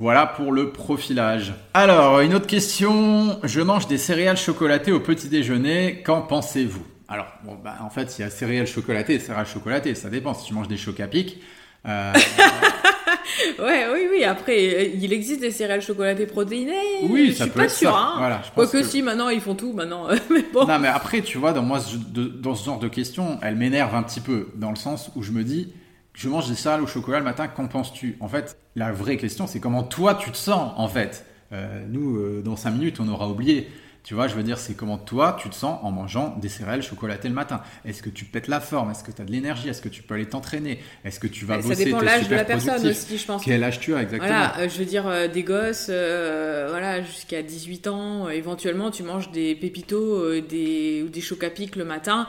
Voilà 0.00 0.26
pour 0.26 0.52
le 0.52 0.72
profilage. 0.72 1.54
Alors, 1.74 2.20
une 2.20 2.34
autre 2.34 2.46
question. 2.46 3.38
Je 3.44 3.60
mange 3.60 3.86
des 3.86 3.98
céréales 3.98 4.36
chocolatées 4.36 4.92
au 4.92 5.00
petit 5.00 5.28
déjeuner. 5.28 6.02
Qu'en 6.04 6.22
pensez-vous? 6.22 6.84
Alors, 7.08 7.26
bon, 7.42 7.56
bah, 7.62 7.76
en 7.80 7.88
fait, 7.88 8.18
il 8.18 8.22
y 8.22 8.24
a 8.24 8.30
céréales 8.30 8.66
chocolatées 8.66 9.14
et 9.14 9.18
céréales 9.18 9.46
chocolatées. 9.46 9.94
Ça 9.94 10.10
dépend. 10.10 10.34
Si 10.34 10.46
tu 10.46 10.54
manges 10.54 10.68
des 10.68 10.76
chocs 10.76 11.00
à 11.00 11.08
pic. 11.08 11.38
Euh... 11.86 12.12
ouais, 13.58 13.86
oui, 13.92 14.08
oui. 14.10 14.24
Après, 14.24 14.90
il 14.94 15.10
existe 15.12 15.40
des 15.40 15.50
céréales 15.50 15.80
chocolatées 15.80 16.26
protéinées. 16.26 17.00
Oui, 17.04 17.28
je 17.28 17.32
ça 17.32 17.44
suis 17.44 17.52
peut 17.52 17.62
pas 17.62 17.68
sûr. 17.70 17.96
Hein. 17.96 18.16
Voilà, 18.18 18.42
je 18.44 18.50
Quoique 18.50 18.78
que... 18.78 18.82
si, 18.82 19.00
maintenant 19.00 19.30
ils 19.30 19.40
font 19.40 19.54
tout, 19.54 19.72
maintenant. 19.72 20.08
mais 20.30 20.44
bon. 20.52 20.66
Non, 20.66 20.78
mais 20.78 20.88
après, 20.88 21.22
tu 21.22 21.38
vois, 21.38 21.52
dans 21.52 21.62
moi, 21.62 21.80
dans 22.10 22.54
ce 22.54 22.66
genre 22.66 22.78
de 22.78 22.88
questions, 22.88 23.38
elle 23.42 23.56
m'énerve 23.56 23.94
un 23.94 24.02
petit 24.02 24.20
peu, 24.20 24.48
dans 24.56 24.70
le 24.70 24.76
sens 24.76 25.10
où 25.16 25.22
je 25.22 25.32
me 25.32 25.44
dis, 25.44 25.72
je 26.12 26.28
mange 26.28 26.48
des 26.48 26.56
céréales 26.56 26.82
au 26.82 26.86
chocolat 26.86 27.20
le 27.20 27.24
matin. 27.24 27.48
Qu'en 27.48 27.68
penses-tu? 27.68 28.18
En 28.20 28.28
fait, 28.28 28.58
la 28.76 28.92
vraie 28.92 29.16
question, 29.16 29.46
c'est 29.46 29.60
comment 29.60 29.82
toi 29.82 30.14
tu 30.14 30.30
te 30.30 30.36
sens, 30.36 30.72
en 30.76 30.88
fait. 30.88 31.24
Euh, 31.52 31.86
nous, 31.88 32.18
euh, 32.18 32.42
dans 32.44 32.56
5 32.56 32.72
minutes, 32.72 33.00
on 33.00 33.08
aura 33.08 33.28
oublié. 33.28 33.68
Tu 34.04 34.14
vois, 34.14 34.26
je 34.26 34.34
veux 34.34 34.42
dire, 34.42 34.58
c'est 34.58 34.74
comment 34.74 34.96
toi, 34.96 35.36
tu 35.38 35.50
te 35.50 35.54
sens 35.54 35.78
en 35.82 35.90
mangeant 35.90 36.34
des 36.40 36.48
céréales 36.48 36.82
chocolatées 36.82 37.28
le 37.28 37.34
matin. 37.34 37.60
Est-ce 37.84 38.02
que 38.02 38.08
tu 38.08 38.24
pètes 38.24 38.48
la 38.48 38.60
forme? 38.60 38.90
Est-ce 38.90 39.04
que 39.04 39.12
tu 39.12 39.20
as 39.20 39.24
de 39.24 39.30
l'énergie? 39.30 39.68
Est-ce 39.68 39.82
que 39.82 39.88
tu 39.88 40.02
peux 40.02 40.14
aller 40.14 40.26
t'entraîner? 40.26 40.80
Est-ce 41.04 41.20
que 41.20 41.26
tu 41.26 41.44
vas 41.44 41.56
bosser 41.56 41.74
Ça 41.74 41.84
dépend 41.84 42.00
l'âge 42.00 42.28
de 42.28 42.34
la 42.34 42.44
personne 42.44 42.86
aussi, 42.86 43.18
je 43.18 43.26
pense. 43.26 43.44
Quel 43.44 43.62
âge 43.62 43.80
tu 43.80 43.94
as 43.94 44.02
exactement? 44.02 44.32
Voilà, 44.32 44.58
euh, 44.60 44.68
je 44.68 44.78
veux 44.78 44.86
dire, 44.86 45.06
euh, 45.06 45.28
des 45.28 45.42
gosses, 45.42 45.88
euh, 45.90 46.68
voilà, 46.70 47.02
jusqu'à 47.02 47.42
18 47.42 47.86
ans, 47.88 48.28
éventuellement, 48.30 48.90
tu 48.90 49.02
manges 49.02 49.30
des 49.30 49.54
pépitos 49.54 50.40
des, 50.40 51.04
ou 51.04 51.10
des 51.10 51.50
pic 51.50 51.76
le 51.76 51.84
matin. 51.84 52.26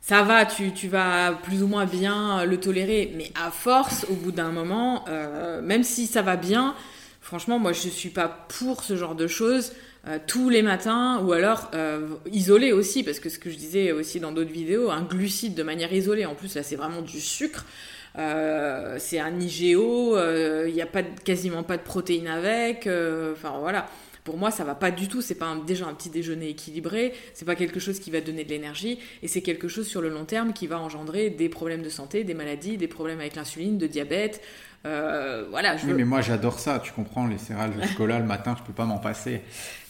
Ça 0.00 0.22
va, 0.22 0.46
tu, 0.46 0.72
tu, 0.72 0.88
vas 0.88 1.32
plus 1.42 1.62
ou 1.62 1.66
moins 1.66 1.84
bien 1.84 2.46
le 2.46 2.58
tolérer, 2.58 3.12
mais 3.14 3.30
à 3.34 3.50
force, 3.50 4.06
au 4.08 4.14
bout 4.14 4.32
d'un 4.32 4.52
moment, 4.52 5.04
même 5.62 5.84
si 5.84 6.06
ça 6.06 6.22
va 6.22 6.36
bien, 6.36 6.74
franchement, 7.20 7.58
moi 7.58 7.74
je 7.74 7.88
suis 7.90 8.08
pas 8.08 8.46
pour 8.48 8.82
ce 8.82 8.96
genre 8.96 9.14
de 9.14 9.26
choses. 9.26 9.72
Euh, 10.08 10.18
tous 10.26 10.48
les 10.48 10.62
matins 10.62 11.20
ou 11.22 11.32
alors 11.32 11.70
euh, 11.74 12.08
isolé 12.32 12.72
aussi 12.72 13.02
parce 13.02 13.20
que 13.20 13.28
ce 13.28 13.38
que 13.38 13.50
je 13.50 13.56
disais 13.56 13.92
aussi 13.92 14.18
dans 14.18 14.32
d'autres 14.32 14.50
vidéos 14.50 14.90
un 14.90 15.02
glucide 15.02 15.54
de 15.54 15.62
manière 15.62 15.92
isolée 15.92 16.24
en 16.24 16.34
plus 16.34 16.54
là 16.54 16.62
c'est 16.62 16.76
vraiment 16.76 17.02
du 17.02 17.20
sucre 17.20 17.66
euh, 18.16 18.96
c'est 18.98 19.20
un 19.20 19.38
IGO 19.38 20.16
il 20.66 20.72
n'y 20.72 20.80
a 20.80 20.86
pas 20.86 21.02
quasiment 21.02 21.64
pas 21.64 21.76
de 21.76 21.82
protéines 21.82 22.28
avec 22.28 22.88
enfin 23.32 23.58
voilà 23.60 23.88
pour 24.22 24.36
moi, 24.36 24.50
ça 24.50 24.64
va 24.64 24.74
pas 24.74 24.90
du 24.90 25.08
tout. 25.08 25.22
C'est 25.22 25.34
pas 25.34 25.56
déjà 25.66 25.86
un 25.86 25.94
petit 25.94 26.10
déjeuner 26.10 26.50
équilibré. 26.50 27.14
C'est 27.32 27.46
pas 27.46 27.54
quelque 27.54 27.80
chose 27.80 27.98
qui 27.98 28.10
va 28.10 28.20
donner 28.20 28.44
de 28.44 28.50
l'énergie. 28.50 28.98
Et 29.22 29.28
c'est 29.28 29.40
quelque 29.40 29.66
chose 29.66 29.88
sur 29.88 30.02
le 30.02 30.10
long 30.10 30.26
terme 30.26 30.52
qui 30.52 30.66
va 30.66 30.78
engendrer 30.78 31.30
des 31.30 31.48
problèmes 31.48 31.82
de 31.82 31.88
santé, 31.88 32.22
des 32.22 32.34
maladies, 32.34 32.76
des 32.76 32.86
problèmes 32.86 33.18
avec 33.18 33.34
l'insuline, 33.34 33.78
de 33.78 33.86
diabète, 33.86 34.42
euh, 34.86 35.44
voilà, 35.50 35.76
Oui, 35.84 35.92
mais 35.92 36.04
moi 36.04 36.22
j'adore 36.22 36.58
ça, 36.58 36.80
tu 36.82 36.92
comprends, 36.92 37.26
les 37.26 37.36
céréales 37.36 37.76
de 37.76 37.86
chocolat 37.86 38.18
le 38.18 38.24
matin, 38.24 38.56
je 38.58 38.64
peux 38.64 38.72
pas 38.72 38.86
m'en 38.86 38.98
passer. 38.98 39.42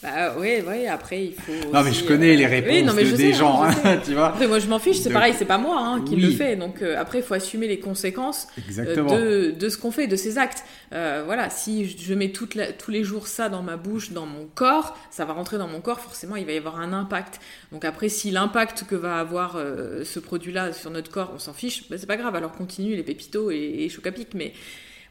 Bah 0.03 0.35
oui, 0.39 0.63
oui, 0.67 0.87
après 0.87 1.27
il 1.27 1.35
faut. 1.35 1.73
non, 1.73 1.83
mais 1.83 1.93
je 1.93 2.05
connais 2.05 2.35
les 2.35 2.45
euh, 2.45 2.49
réponses 2.49 2.95
des 2.95 3.35
gens, 3.35 3.63
hein, 3.63 3.73
tu 4.05 4.15
vois. 4.15 4.35
moi 4.49 4.59
je 4.59 4.67
m'en 4.67 4.79
fiche, 4.79 4.99
c'est 4.99 5.13
pareil, 5.13 5.35
c'est 5.37 5.45
pas 5.45 5.59
moi 5.59 5.79
hein, 5.79 6.05
qui 6.05 6.17
le 6.17 6.31
fait. 6.31 6.57
Donc 6.57 6.81
euh, 6.83 6.99
après, 6.99 7.19
il 7.19 7.25
faut 7.25 7.35
assumer 7.35 7.69
les 7.69 7.79
conséquences 7.79 8.47
de, 8.77 9.51
de, 9.51 9.69
ce 9.69 9.77
qu'on 9.77 9.91
fait, 9.91 10.07
de 10.07 10.17
ces 10.17 10.39
actes. 10.39 10.65
voilà, 10.91 11.51
si 11.51 11.97
je 11.99 12.15
mets 12.15 12.31
toute 12.31 12.59
tous 12.79 12.91
les 12.91 13.05
jours 13.05 13.27
ça 13.27 13.49
dans 13.49 13.63
ma 13.63 13.77
bouche, 13.77 14.13
dans 14.13 14.27
mon 14.27 14.47
corps, 14.55 14.97
ça 15.11 15.25
va 15.25 15.33
rentrer 15.33 15.59
dans 15.59 15.69
mon 15.69 15.81
corps, 15.81 16.01
forcément 16.01 16.37
il 16.37 16.47
va 16.47 16.53
y 16.53 16.57
avoir 16.57 16.81
un 16.81 16.93
impact. 16.93 17.41
Donc 17.73 17.85
après, 17.85 18.09
si 18.09 18.31
l'impact 18.31 18.85
que 18.89 18.95
va 18.95 19.19
avoir 19.19 19.57
euh, 19.57 20.05
ce 20.05 20.19
produit-là 20.19 20.73
sur 20.73 20.91
notre 20.91 21.11
corps, 21.11 21.33
on 21.35 21.39
s'en 21.39 21.53
fiche, 21.53 21.89
ben, 21.89 21.99
c'est 21.99 22.07
pas 22.07 22.17
grave, 22.17 22.35
alors 22.35 22.53
continue 22.53 22.97
les 22.97 23.03
pépitos 23.03 23.51
et, 23.51 23.57
et 23.81 23.89
chocapic, 23.89 24.29
mais 24.35 24.53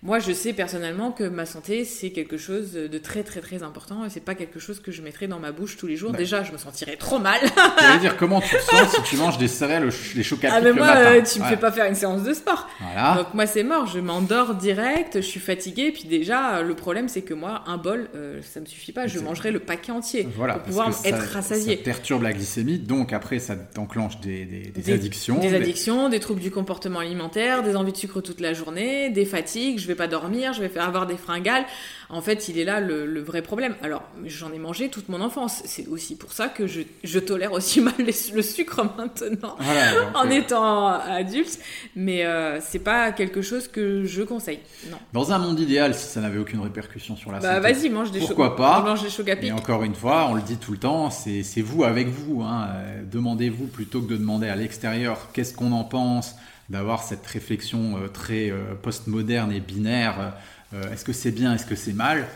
moi, 0.02 0.20
je 0.20 0.32
sais 0.32 0.54
personnellement 0.54 1.12
que 1.12 1.26
ma 1.26 1.46
santé, 1.46 1.84
c'est 1.84 2.12
quelque 2.12 2.38
chose 2.38 2.72
de 2.72 2.98
très 3.00 3.22
très 3.24 3.42
très 3.42 3.64
important 3.64 4.06
et 4.06 4.10
c'est 4.10 4.22
pas 4.22 4.34
quelque 4.34 4.58
chose 4.58 4.80
que 4.80 4.94
je 4.94 5.02
mettrais 5.02 5.28
dans 5.28 5.40
ma 5.40 5.52
bouche 5.52 5.76
tous 5.76 5.88
les 5.88 5.98
jours. 5.98 6.14
Bah. 6.14 6.18
Déjà, 6.18 6.42
je 6.42 6.54
me 6.54 6.58
sentirais 6.58 6.96
trop 6.96 7.20
mal. 7.20 7.40
Je 7.44 7.94
veux 7.94 8.00
dire, 8.00 8.16
comment 8.16 8.40
tu 8.40 8.56
te 8.56 8.62
sens 8.62 8.96
si 8.96 9.02
tu 9.04 9.18
manges 9.18 9.38
des 9.38 9.50
céréales, 9.50 9.90
des 10.16 10.24
chocolats 10.24 10.54
Ah, 10.56 10.62
mais 10.62 10.72
moi, 10.72 10.88
euh, 10.88 11.22
tu 11.22 11.42
me 11.42 11.46
fais 11.46 11.58
pas 11.58 11.74
faire 11.74 11.86
une 11.86 11.96
séance 11.96 12.24
de 12.24 12.34
sport. 12.34 12.70
Voilà. 12.80 13.16
Donc, 13.18 13.34
moi, 13.34 13.46
c'est 13.46 13.64
mort. 13.64 13.88
Je 13.88 14.00
m'endors 14.00 14.56
direct, 14.56 15.18
je 15.18 15.28
suis 15.28 15.42
fatiguée. 15.42 15.92
Puis 15.92 16.06
déjà, 16.06 16.62
le 16.62 16.76
problème, 16.76 17.10
c'est 17.10 17.24
que 17.24 17.34
moi, 17.34 17.64
un 17.68 17.78
bol, 17.78 18.10
euh, 18.16 18.40
ça 18.42 18.62
me 18.62 18.66
suffit 18.66 18.94
pas. 18.94 19.08
Je 19.08 19.20
mangerai 19.20 19.52
le 19.52 19.60
paquet 19.60 19.92
entier 19.92 20.24
pour 20.24 20.48
pouvoir 20.64 20.92
être 21.04 21.34
rassasié. 21.34 21.76
Ça 21.76 21.84
perturbe 21.84 22.24
la 22.24 22.32
glycémie, 22.32 22.80
donc 22.80 23.12
après, 23.12 23.40
ça 23.40 23.58
t'enclenche 23.58 24.22
des, 24.22 24.46
des, 24.46 24.94
addictions. 24.94 25.40
Des, 25.40 25.54
addictions, 25.54 26.08
des 26.08 26.22
troubles 26.22 26.40
du 26.40 26.52
comportement 26.52 27.00
alimentaire, 27.00 27.64
des 27.64 27.76
envies 27.76 27.92
de 27.92 27.98
sucre 27.98 28.22
toute 28.22 28.40
la 28.40 28.54
journée, 28.54 29.10
des 29.10 29.26
fatigues 29.26 29.89
vais 29.90 29.96
pas 29.96 30.08
dormir, 30.08 30.54
je 30.54 30.62
vais 30.62 30.70
faire 30.70 30.86
avoir 30.86 31.06
des 31.06 31.18
fringales. 31.18 31.66
En 32.10 32.22
fait, 32.22 32.48
il 32.48 32.58
est 32.58 32.64
là 32.64 32.80
le, 32.80 33.22
vrai 33.22 33.42
problème. 33.42 33.76
Alors, 33.84 34.04
j'en 34.26 34.52
ai 34.52 34.58
mangé 34.58 34.90
toute 34.90 35.10
mon 35.10 35.22
enfance. 35.22 35.62
C'est 35.66 35.88
aussi 35.88 36.16
pour 36.16 36.32
ça 36.32 36.48
que 36.48 36.66
je, 36.68 37.20
tolère 37.20 37.52
aussi 37.52 37.82
mal 37.82 37.94
le 38.00 38.42
sucre 38.42 38.84
maintenant, 38.98 39.58
en 40.16 40.30
étant 40.30 40.88
adulte. 40.88 41.60
Mais 41.96 42.26
euh, 42.26 42.60
c'est 42.62 42.80
pas 42.80 43.12
quelque 43.12 43.42
chose 43.42 43.68
que 43.68 44.06
je 44.06 44.24
conseille. 44.24 44.60
Non. 44.90 44.98
Dans 45.14 45.32
un 45.32 45.38
monde 45.38 45.60
idéal, 45.60 45.94
si 45.94 46.08
ça 46.08 46.22
n'avait 46.22 46.40
aucune 46.40 46.62
répercussion 46.62 47.16
sur 47.16 47.32
la 47.32 47.40
bah, 47.40 47.56
santé, 47.56 47.74
vas-y, 47.74 47.90
mange 47.90 48.12
des 48.12 48.20
Pourquoi 48.20 48.56
pas? 48.56 48.82
Mange 48.82 49.04
des 49.04 49.48
Et 49.48 49.52
encore 49.52 49.84
une 49.84 49.96
fois, 49.96 50.28
on 50.30 50.36
le 50.36 50.42
dit 50.42 50.58
tout 50.58 50.72
le 50.72 50.78
temps, 50.80 51.10
c'est 51.10 51.62
vous 51.62 51.84
avec 51.84 52.08
vous. 52.08 52.42
Hein. 52.42 52.70
Demandez-vous 53.12 53.68
plutôt 53.68 54.02
que 54.02 54.12
de 54.12 54.18
demander 54.18 54.48
à 54.48 54.56
l'extérieur 54.56 55.30
qu'est-ce 55.34 55.54
qu'on 55.54 55.72
en 55.72 55.84
pense 55.84 56.36
d'avoir 56.70 57.04
cette 57.04 57.26
réflexion 57.26 57.98
euh, 57.98 58.08
très 58.08 58.52
euh, 58.52 58.76
postmoderne 58.82 59.52
et 59.52 59.60
binaire. 59.60 60.34
Euh, 60.74 60.92
est-ce 60.92 61.04
que 61.04 61.14
c'est 61.14 61.32
bien, 61.32 61.54
est-ce 61.56 61.66
que 61.66 61.76
c'est 61.76 61.94
mal 61.94 62.28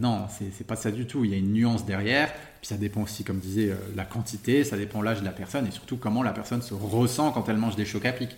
Non, 0.00 0.26
c'est 0.30 0.66
pas 0.66 0.76
ça 0.76 0.90
du 0.90 1.06
tout. 1.06 1.24
Il 1.24 1.30
y 1.30 1.34
a 1.34 1.36
une 1.36 1.52
nuance 1.52 1.84
derrière. 1.84 2.32
Puis 2.60 2.68
ça 2.68 2.76
dépend 2.76 3.02
aussi, 3.02 3.24
comme 3.24 3.38
disait, 3.38 3.74
la 3.94 4.04
quantité, 4.04 4.64
ça 4.64 4.76
dépend 4.76 5.02
l'âge 5.02 5.20
de 5.20 5.24
la 5.24 5.32
personne 5.32 5.66
et 5.66 5.70
surtout 5.70 5.96
comment 5.96 6.22
la 6.22 6.32
personne 6.32 6.62
se 6.62 6.74
ressent 6.74 7.32
quand 7.32 7.48
elle 7.48 7.56
mange 7.56 7.76
des 7.76 7.84
chocs 7.84 8.04
à 8.06 8.12
pic. 8.12 8.30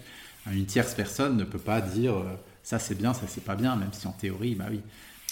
Une 0.53 0.67
tierce 0.67 0.95
personne 0.95 1.37
ne 1.37 1.45
peut 1.45 1.59
pas 1.59 1.81
dire 1.81 2.15
ça 2.65 2.81
c'est 2.81 2.97
bien, 2.97 3.15
ça 3.15 3.23
c'est 3.29 3.45
pas 3.45 3.55
bien, 3.55 3.77
même 3.77 3.93
si 3.93 4.07
en 4.07 4.13
théorie, 4.13 4.55
bah 4.55 4.67
oui, 4.71 4.81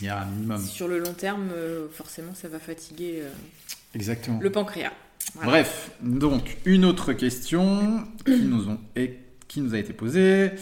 il 0.01 0.07
y 0.07 0.09
a 0.09 0.21
un 0.21 0.25
minimum. 0.27 0.65
Sur 0.65 0.89
le 0.89 0.99
long 0.99 1.13
terme, 1.13 1.51
forcément, 1.93 2.35
ça 2.35 2.49
va 2.49 2.59
fatiguer 2.61 3.23
Exactement. 3.95 4.39
le 4.41 4.51
pancréas. 4.51 4.93
Bref, 5.35 5.91
donc 6.03 6.57
une 6.65 6.85
autre 6.85 7.13
question 7.13 8.05
qui 8.25 8.43
nous 8.43 8.69
ont 8.69 8.79
qui 9.51 9.61
nous 9.61 9.75
a 9.75 9.79
été 9.79 9.93
posée. 9.93 10.53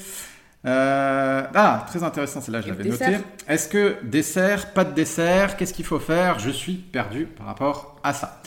Euh, 0.66 1.42
ah, 1.54 1.86
très 1.86 2.02
intéressant, 2.02 2.40
celle-là, 2.40 2.62
je 2.62 2.68
l'avais 2.68 2.84
noté. 2.84 3.18
Est-ce 3.46 3.68
que 3.68 3.96
dessert, 4.02 4.72
pas 4.72 4.84
de 4.84 4.94
dessert, 4.94 5.56
qu'est-ce 5.56 5.74
qu'il 5.74 5.84
faut 5.84 5.98
faire? 5.98 6.38
Je 6.38 6.50
suis 6.50 6.74
perdu 6.74 7.26
par 7.26 7.46
rapport 7.46 7.96
à 8.02 8.14
ça. 8.14 8.42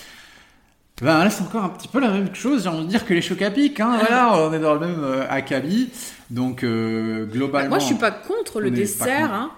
Ben 1.02 1.24
là, 1.24 1.30
c'est 1.30 1.44
encore 1.44 1.64
un 1.64 1.70
petit 1.70 1.88
peu 1.88 2.00
la 2.00 2.10
même 2.10 2.34
chose, 2.36 2.64
j'ai 2.64 2.70
envie 2.70 2.86
de 2.86 2.90
dire 2.90 3.06
que 3.06 3.14
les 3.14 3.22
chocs 3.22 3.42
à 3.42 3.50
pic, 3.50 3.80
hein, 3.80 3.98
voilà, 4.00 4.34
on 4.38 4.54
est 4.54 4.60
dans 4.60 4.74
le 4.74 4.80
même 4.80 5.04
euh, 5.04 5.26
acabit. 5.30 5.90
Donc, 6.30 6.64
euh, 6.64 7.26
globalement. 7.26 7.70
moi, 7.70 7.80
je 7.80 7.86
suis 7.86 7.96
pas 7.96 8.12
contre 8.12 8.62
le 8.62 8.72
dessert, 8.72 9.34
hein. 9.34 9.52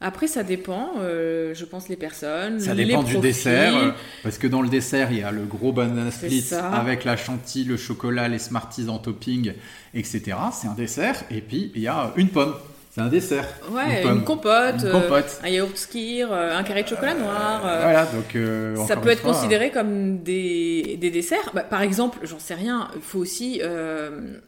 Après, 0.00 0.28
ça 0.28 0.44
dépend, 0.44 0.92
euh, 1.00 1.54
je 1.54 1.64
pense, 1.64 1.88
les 1.88 1.96
personnes. 1.96 2.60
Ça 2.60 2.74
dépend 2.74 3.02
du 3.02 3.18
dessert, 3.18 3.76
euh, 3.76 3.90
parce 4.22 4.38
que 4.38 4.46
dans 4.46 4.62
le 4.62 4.68
dessert, 4.68 5.10
il 5.10 5.18
y 5.18 5.22
a 5.22 5.32
le 5.32 5.44
gros 5.44 5.72
banana 5.72 6.12
split 6.12 6.50
avec 6.72 7.04
la 7.04 7.16
chantilly, 7.16 7.64
le 7.64 7.76
chocolat, 7.76 8.28
les 8.28 8.38
Smarties 8.38 8.88
en 8.88 8.98
topping, 8.98 9.54
etc. 9.94 10.36
C'est 10.52 10.68
un 10.68 10.74
dessert, 10.74 11.24
et 11.30 11.40
puis 11.40 11.72
il 11.74 11.82
y 11.82 11.88
a 11.88 12.12
une 12.16 12.28
pomme. 12.28 12.54
C'est 12.98 13.04
un 13.04 13.08
dessert. 13.08 13.46
Ouais, 13.70 14.02
une, 14.02 14.24
compote, 14.24 14.82
euh, 14.82 15.22
un 15.44 15.48
yaourt 15.48 15.76
skir, 15.76 16.32
euh, 16.32 16.58
un 16.58 16.64
carré 16.64 16.82
de 16.82 16.88
chocolat 16.88 17.12
euh, 17.12 17.20
noir. 17.20 17.60
voilà, 17.60 18.06
donc. 18.06 18.86
ça 18.88 18.96
peut 18.96 19.10
être 19.10 19.22
considéré 19.22 19.70
comme 19.70 20.18
des, 20.18 20.98
des 21.00 21.10
desserts. 21.12 21.52
Bah, 21.54 21.62
par 21.62 21.82
exemple, 21.82 22.18
j'en 22.24 22.40
sais 22.40 22.54
rien, 22.54 22.88
il 22.96 23.00
faut 23.00 23.20
aussi 23.20 23.60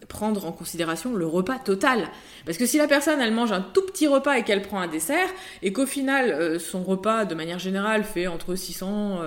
prendre 0.09 0.47
en 0.47 0.53
considération 0.53 1.15
le 1.15 1.27
repas 1.27 1.61
total. 1.61 2.09
Parce 2.45 2.59
que 2.59 2.67
si 2.67 2.77
la 2.77 2.89
personne, 2.89 3.21
elle 3.21 3.33
mange 3.33 3.53
un 3.53 3.61
tout 3.61 3.87
petit 3.87 4.09
repas 4.09 4.37
et 4.37 4.43
qu'elle 4.43 4.63
prend 4.63 4.81
un 4.81 4.89
dessert, 4.89 5.29
et 5.63 5.73
qu'au 5.73 5.87
final, 5.87 6.59
son 6.59 6.83
repas, 6.83 7.27
de 7.27 7.37
manière 7.37 7.61
générale, 7.61 8.03
fait 8.03 8.27
entre 8.27 8.57
600, 8.57 9.21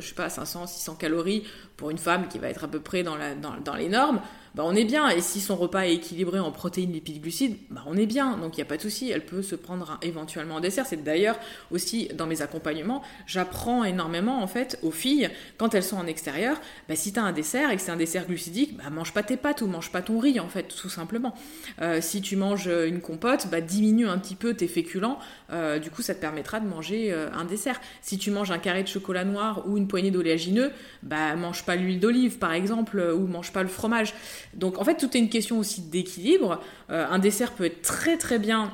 je 0.00 0.04
sais 0.04 0.14
pas, 0.14 0.28
500, 0.28 0.66
600 0.66 0.96
calories 0.96 1.44
pour 1.76 1.90
une 1.90 1.98
femme 1.98 2.28
qui 2.28 2.38
va 2.38 2.48
être 2.48 2.64
à 2.64 2.68
peu 2.68 2.80
près 2.80 3.02
dans, 3.02 3.16
les 3.16 3.88
normes, 3.88 4.20
bah 4.54 4.62
on 4.64 4.74
est 4.76 4.84
bien. 4.84 5.08
Et 5.08 5.20
si 5.20 5.40
son 5.40 5.56
repas 5.56 5.86
est 5.86 5.94
équilibré 5.94 6.38
en 6.38 6.52
protéines, 6.52 6.92
lipides, 6.92 7.20
glucides, 7.20 7.56
bah 7.70 7.82
on 7.86 7.96
est 7.96 8.06
bien. 8.06 8.36
Donc 8.36 8.56
il 8.56 8.60
n'y 8.60 8.62
a 8.62 8.66
pas 8.66 8.76
de 8.76 8.82
souci. 8.82 9.10
Elle 9.10 9.24
peut 9.24 9.42
se 9.42 9.56
prendre 9.56 9.98
éventuellement 10.02 10.58
un 10.58 10.60
dessert. 10.60 10.86
C'est 10.86 11.02
d'ailleurs 11.02 11.36
aussi 11.72 12.08
dans 12.14 12.26
mes 12.26 12.42
accompagnements, 12.42 13.02
j'apprends 13.26 13.82
énormément 13.82 14.40
en 14.40 14.46
fait 14.46 14.78
aux 14.82 14.92
filles 14.92 15.30
quand 15.58 15.74
elles 15.74 15.82
sont 15.82 15.96
en 15.96 16.06
extérieur. 16.06 16.60
Bah, 16.88 16.94
si 16.94 17.12
tu 17.12 17.18
as 17.18 17.24
un 17.24 17.32
dessert 17.32 17.70
et 17.70 17.76
que 17.76 17.82
c'est 17.82 17.90
un 17.90 17.96
dessert 17.96 18.26
glucidique, 18.26 18.76
bah, 18.76 18.90
mange 18.90 19.12
pas 19.12 19.24
tes 19.24 19.36
pâtes 19.36 19.60
ou 19.62 19.66
mange 19.66 19.90
pas 19.90 20.02
ton 20.02 20.20
riz 20.20 20.38
en 20.38 20.48
fait, 20.48 20.68
tout 20.80 20.88
simplement. 20.88 21.34
Euh, 21.82 22.00
si 22.00 22.22
tu 22.22 22.36
manges 22.36 22.68
une 22.68 23.00
compote, 23.00 23.48
bah, 23.50 23.60
diminue 23.60 24.06
un 24.06 24.18
petit 24.18 24.36
peu 24.36 24.54
tes 24.54 24.68
féculents. 24.68 25.18
Euh, 25.50 25.78
du 25.80 25.90
coup, 25.90 26.02
ça 26.02 26.14
te 26.14 26.20
permettra 26.20 26.60
de 26.60 26.66
manger 26.66 27.12
euh, 27.12 27.28
un 27.32 27.44
dessert. 27.44 27.80
Si 28.02 28.18
tu 28.18 28.30
manges 28.30 28.50
un 28.50 28.58
carré 28.58 28.82
de 28.82 28.88
chocolat 28.88 29.24
noir 29.24 29.64
ou 29.66 29.76
une 29.76 29.88
poignée 29.88 30.10
d'oléagineux, 30.10 30.70
bah 31.02 31.34
mange 31.34 31.63
pas 31.64 31.76
l'huile 31.76 32.00
d'olive 32.00 32.38
par 32.38 32.52
exemple 32.52 33.00
ou 33.16 33.26
mange 33.26 33.52
pas 33.52 33.62
le 33.62 33.68
fromage. 33.68 34.14
Donc 34.54 34.78
en 34.78 34.84
fait, 34.84 34.96
tout 34.96 35.16
est 35.16 35.20
une 35.20 35.28
question 35.28 35.58
aussi 35.58 35.82
d'équilibre. 35.82 36.60
Euh, 36.90 37.06
un 37.08 37.18
dessert 37.18 37.52
peut 37.52 37.64
être 37.64 37.82
très 37.82 38.16
très 38.16 38.38
bien 38.38 38.72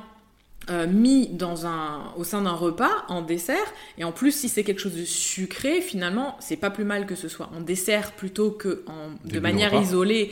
euh, 0.69 0.85
mis 0.85 1.27
dans 1.27 1.65
un, 1.65 2.13
au 2.17 2.23
sein 2.23 2.43
d'un 2.43 2.53
repas 2.53 3.05
en 3.07 3.23
dessert. 3.23 3.73
Et 3.97 4.03
en 4.03 4.11
plus, 4.11 4.31
si 4.31 4.47
c'est 4.47 4.63
quelque 4.63 4.79
chose 4.79 4.95
de 4.95 5.05
sucré, 5.05 5.81
finalement, 5.81 6.37
c'est 6.39 6.55
pas 6.55 6.69
plus 6.69 6.85
mal 6.85 7.07
que 7.07 7.15
ce 7.15 7.27
soit 7.27 7.49
en 7.57 7.61
dessert 7.61 8.11
plutôt 8.11 8.51
que 8.51 8.85
de 9.25 9.39
manière 9.39 9.73
isolée 9.73 10.31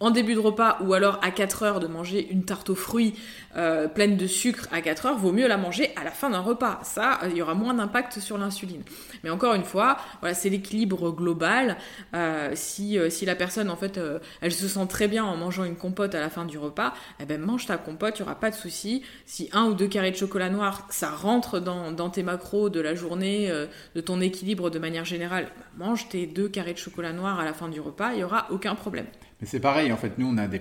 en 0.00 0.10
début 0.10 0.34
de 0.34 0.40
repas 0.40 0.78
ou 0.80 0.94
alors 0.94 1.18
à 1.22 1.30
4 1.30 1.62
heures 1.62 1.80
de 1.80 1.86
manger 1.86 2.28
une 2.30 2.44
tarte 2.44 2.70
aux 2.70 2.74
fruits 2.74 3.14
euh, 3.56 3.88
pleine 3.88 4.16
de 4.16 4.26
sucre 4.26 4.68
à 4.72 4.80
4 4.80 5.06
heures, 5.06 5.18
vaut 5.18 5.32
mieux 5.32 5.46
la 5.46 5.56
manger 5.56 5.90
à 5.96 6.04
la 6.04 6.10
fin 6.10 6.30
d'un 6.30 6.40
repas. 6.40 6.80
Ça, 6.82 7.20
il 7.26 7.36
y 7.36 7.42
aura 7.42 7.54
moins 7.54 7.74
d'impact 7.74 8.18
sur 8.18 8.36
l'insuline. 8.36 8.82
Mais 9.22 9.30
encore 9.30 9.54
une 9.54 9.64
fois, 9.64 9.96
voilà, 10.20 10.34
c'est 10.34 10.48
l'équilibre 10.48 11.12
global. 11.12 11.76
Euh, 12.14 12.50
si, 12.54 12.98
euh, 12.98 13.10
si 13.10 13.24
la 13.24 13.36
personne, 13.36 13.70
en 13.70 13.76
fait, 13.76 14.00
elle 14.40 14.52
se 14.52 14.66
sent 14.68 14.86
très 14.88 15.08
bien 15.08 15.24
en 15.24 15.36
mangeant 15.36 15.64
une 15.64 15.76
compote 15.76 16.14
à 16.14 16.20
la 16.20 16.30
fin 16.30 16.44
du 16.44 16.58
repas, 16.58 16.94
eh 17.20 17.24
ben 17.24 17.40
mange 17.40 17.66
ta 17.66 17.76
compote, 17.76 18.18
il 18.18 18.22
n'y 18.22 18.28
aura 18.28 18.38
pas 18.38 18.50
de 18.50 18.56
souci. 18.56 19.02
Si 19.26 19.48
un 19.52 19.66
ou 19.66 19.74
deux 19.74 19.88
carrés 19.88 20.10
de 20.10 20.16
chocolat 20.16 20.50
noir, 20.50 20.86
ça 20.90 21.10
rentre 21.10 21.60
dans, 21.60 22.10
tes 22.10 22.22
macros 22.22 22.70
de 22.70 22.80
la 22.80 22.94
journée, 22.94 23.50
de 23.94 24.00
ton 24.00 24.20
équilibre 24.20 24.70
de 24.70 24.78
manière 24.78 25.04
générale, 25.04 25.48
mange 25.76 26.08
tes 26.08 26.26
deux 26.26 26.48
carrés 26.48 26.74
de 26.74 26.78
chocolat 26.78 27.12
noir 27.12 27.38
à 27.40 27.44
la 27.44 27.52
fin 27.52 27.68
du 27.68 27.80
repas, 27.80 28.12
il 28.12 28.18
n'y 28.18 28.24
aura 28.24 28.46
aucun 28.50 28.74
problème 28.74 29.06
c'est 29.42 29.60
pareil, 29.60 29.92
en 29.92 29.96
fait, 29.96 30.18
nous, 30.18 30.26
on 30.26 30.38
a 30.38 30.46
des, 30.46 30.60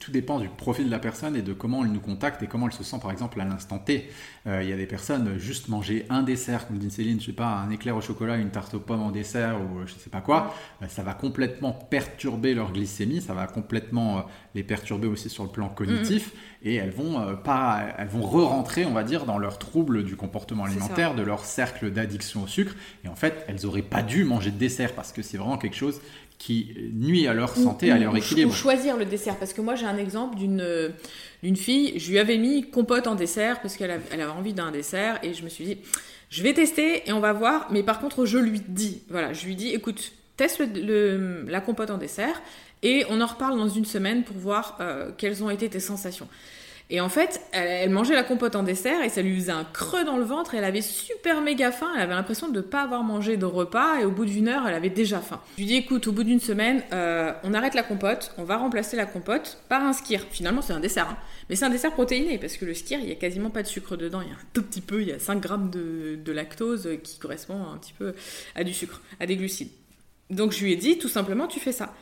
tout 0.00 0.10
dépend 0.10 0.40
du 0.40 0.48
profil 0.48 0.86
de 0.86 0.90
la 0.90 0.98
personne 0.98 1.36
et 1.36 1.42
de 1.42 1.52
comment 1.52 1.84
elle 1.84 1.92
nous 1.92 2.00
contacte 2.00 2.42
et 2.42 2.46
comment 2.46 2.66
elle 2.66 2.72
se 2.72 2.82
sent, 2.82 2.98
par 3.00 3.10
exemple, 3.10 3.40
à 3.40 3.44
l'instant 3.44 3.78
T. 3.78 4.10
Euh, 4.46 4.62
il 4.62 4.68
y 4.68 4.72
a 4.72 4.76
des 4.76 4.86
personnes, 4.86 5.38
juste 5.38 5.68
manger 5.68 6.06
un 6.10 6.22
dessert, 6.22 6.66
comme 6.66 6.78
dit 6.78 6.90
Céline, 6.90 7.20
je 7.20 7.26
sais 7.26 7.32
pas, 7.32 7.48
un 7.48 7.70
éclair 7.70 7.96
au 7.96 8.00
chocolat, 8.00 8.36
une 8.36 8.50
tarte 8.50 8.74
aux 8.74 8.80
pommes 8.80 9.02
en 9.02 9.10
dessert 9.10 9.60
ou 9.60 9.86
je 9.86 9.92
sais 9.94 10.10
pas 10.10 10.20
quoi, 10.20 10.54
euh, 10.82 10.86
ça 10.88 11.02
va 11.02 11.14
complètement 11.14 11.72
perturber 11.72 12.54
leur 12.54 12.72
glycémie, 12.72 13.20
ça 13.20 13.34
va 13.34 13.46
complètement 13.46 14.18
euh, 14.18 14.22
les 14.54 14.64
perturber 14.64 15.06
aussi 15.06 15.28
sur 15.28 15.44
le 15.44 15.50
plan 15.50 15.68
cognitif 15.68 16.32
et 16.62 16.74
elles 16.74 16.90
vont 16.90 17.36
pas, 17.36 17.84
elles 17.96 18.08
vont 18.08 18.22
re-rentrer, 18.22 18.84
on 18.84 18.92
va 18.92 19.04
dire, 19.04 19.24
dans 19.24 19.38
leur 19.38 19.58
trouble 19.58 20.04
du 20.04 20.16
comportement 20.16 20.64
alimentaire, 20.64 21.14
de 21.14 21.22
leur 21.22 21.44
cercle 21.44 21.90
d'addiction 21.90 22.42
au 22.42 22.46
sucre. 22.46 22.74
Et 23.04 23.08
en 23.08 23.14
fait, 23.14 23.44
elles 23.48 23.64
auraient 23.64 23.80
pas 23.80 24.02
dû 24.02 24.24
manger 24.24 24.50
de 24.50 24.58
dessert 24.58 24.94
parce 24.94 25.12
que 25.12 25.22
c'est 25.22 25.38
vraiment 25.38 25.56
quelque 25.56 25.76
chose 25.76 26.00
qui 26.40 26.74
nuit 26.94 27.28
à 27.28 27.34
leur 27.34 27.54
santé, 27.54 27.90
à 27.90 27.98
leur 27.98 28.16
équilibre. 28.16 28.50
Ou 28.50 28.54
choisir 28.54 28.96
le 28.96 29.04
dessert, 29.04 29.36
parce 29.36 29.52
que 29.52 29.60
moi 29.60 29.74
j'ai 29.74 29.84
un 29.84 29.98
exemple 29.98 30.36
d'une 30.36 30.90
d'une 31.42 31.56
fille, 31.56 31.98
je 31.98 32.10
lui 32.10 32.18
avais 32.18 32.38
mis 32.38 32.70
compote 32.70 33.06
en 33.06 33.14
dessert 33.14 33.60
parce 33.60 33.76
qu'elle 33.76 33.90
avait, 33.90 34.04
elle 34.10 34.22
avait 34.22 34.32
envie 34.32 34.54
d'un 34.54 34.70
dessert 34.70 35.18
et 35.22 35.34
je 35.34 35.44
me 35.44 35.50
suis 35.50 35.64
dit, 35.64 35.78
je 36.30 36.42
vais 36.42 36.54
tester 36.54 37.08
et 37.08 37.12
on 37.12 37.20
va 37.20 37.34
voir, 37.34 37.68
mais 37.70 37.82
par 37.82 38.00
contre 38.00 38.24
je 38.24 38.38
lui 38.38 38.62
dis, 38.66 39.02
voilà, 39.10 39.34
je 39.34 39.44
lui 39.44 39.54
dis, 39.54 39.68
écoute, 39.68 40.12
teste 40.38 40.60
le, 40.60 41.44
la 41.46 41.60
compote 41.60 41.90
en 41.90 41.98
dessert 41.98 42.40
et 42.82 43.04
on 43.10 43.20
en 43.20 43.26
reparle 43.26 43.58
dans 43.58 43.68
une 43.68 43.84
semaine 43.84 44.24
pour 44.24 44.36
voir 44.36 44.78
euh, 44.80 45.10
quelles 45.16 45.44
ont 45.44 45.50
été 45.50 45.68
tes 45.68 45.80
sensations. 45.80 46.28
Et 46.92 47.00
en 47.00 47.08
fait, 47.08 47.40
elle, 47.52 47.90
mangeait 47.90 48.14
la 48.14 48.24
compote 48.24 48.56
en 48.56 48.64
dessert 48.64 49.02
et 49.04 49.08
ça 49.08 49.22
lui 49.22 49.36
faisait 49.38 49.52
un 49.52 49.64
creux 49.64 50.04
dans 50.04 50.16
le 50.16 50.24
ventre 50.24 50.54
elle 50.54 50.64
avait 50.64 50.82
super 50.82 51.40
méga 51.40 51.70
faim. 51.70 51.88
Elle 51.94 52.02
avait 52.02 52.14
l'impression 52.14 52.48
de 52.48 52.56
ne 52.56 52.60
pas 52.60 52.82
avoir 52.82 53.04
mangé 53.04 53.36
de 53.36 53.44
repas 53.44 54.00
et 54.00 54.04
au 54.04 54.10
bout 54.10 54.24
d'une 54.24 54.48
heure, 54.48 54.66
elle 54.66 54.74
avait 54.74 54.90
déjà 54.90 55.20
faim. 55.20 55.40
Je 55.56 55.62
lui 55.62 55.66
dis 55.66 55.76
écoute, 55.76 56.08
au 56.08 56.12
bout 56.12 56.24
d'une 56.24 56.40
semaine, 56.40 56.82
euh, 56.92 57.32
on 57.44 57.54
arrête 57.54 57.74
la 57.74 57.84
compote, 57.84 58.32
on 58.38 58.44
va 58.44 58.56
remplacer 58.56 58.96
la 58.96 59.06
compote 59.06 59.58
par 59.68 59.84
un 59.84 59.92
skir. 59.92 60.26
Finalement, 60.30 60.62
c'est 60.62 60.72
un 60.72 60.80
dessert, 60.80 61.08
hein. 61.08 61.16
mais 61.48 61.56
c'est 61.56 61.64
un 61.64 61.70
dessert 61.70 61.92
protéiné 61.92 62.38
parce 62.38 62.56
que 62.56 62.64
le 62.64 62.74
skir, 62.74 62.98
il 63.00 63.08
y 63.08 63.12
a 63.12 63.16
quasiment 63.16 63.50
pas 63.50 63.62
de 63.62 63.68
sucre 63.68 63.96
dedans. 63.96 64.20
Il 64.22 64.28
y 64.28 64.32
a 64.32 64.34
un 64.34 64.46
tout 64.52 64.62
petit 64.62 64.80
peu, 64.80 65.00
il 65.00 65.08
y 65.08 65.12
a 65.12 65.20
5 65.20 65.40
grammes 65.40 65.70
de, 65.70 66.18
de 66.22 66.32
lactose 66.32 66.88
qui 67.04 67.18
correspond 67.18 67.62
un 67.72 67.78
petit 67.78 67.94
peu 67.96 68.14
à 68.56 68.64
du 68.64 68.74
sucre, 68.74 69.00
à 69.20 69.26
des 69.26 69.36
glucides. 69.36 69.70
Donc 70.30 70.52
je 70.52 70.64
lui 70.64 70.72
ai 70.72 70.76
dit 70.76 70.98
tout 70.98 71.08
simplement, 71.08 71.46
tu 71.46 71.60
fais 71.60 71.72
ça. 71.72 71.94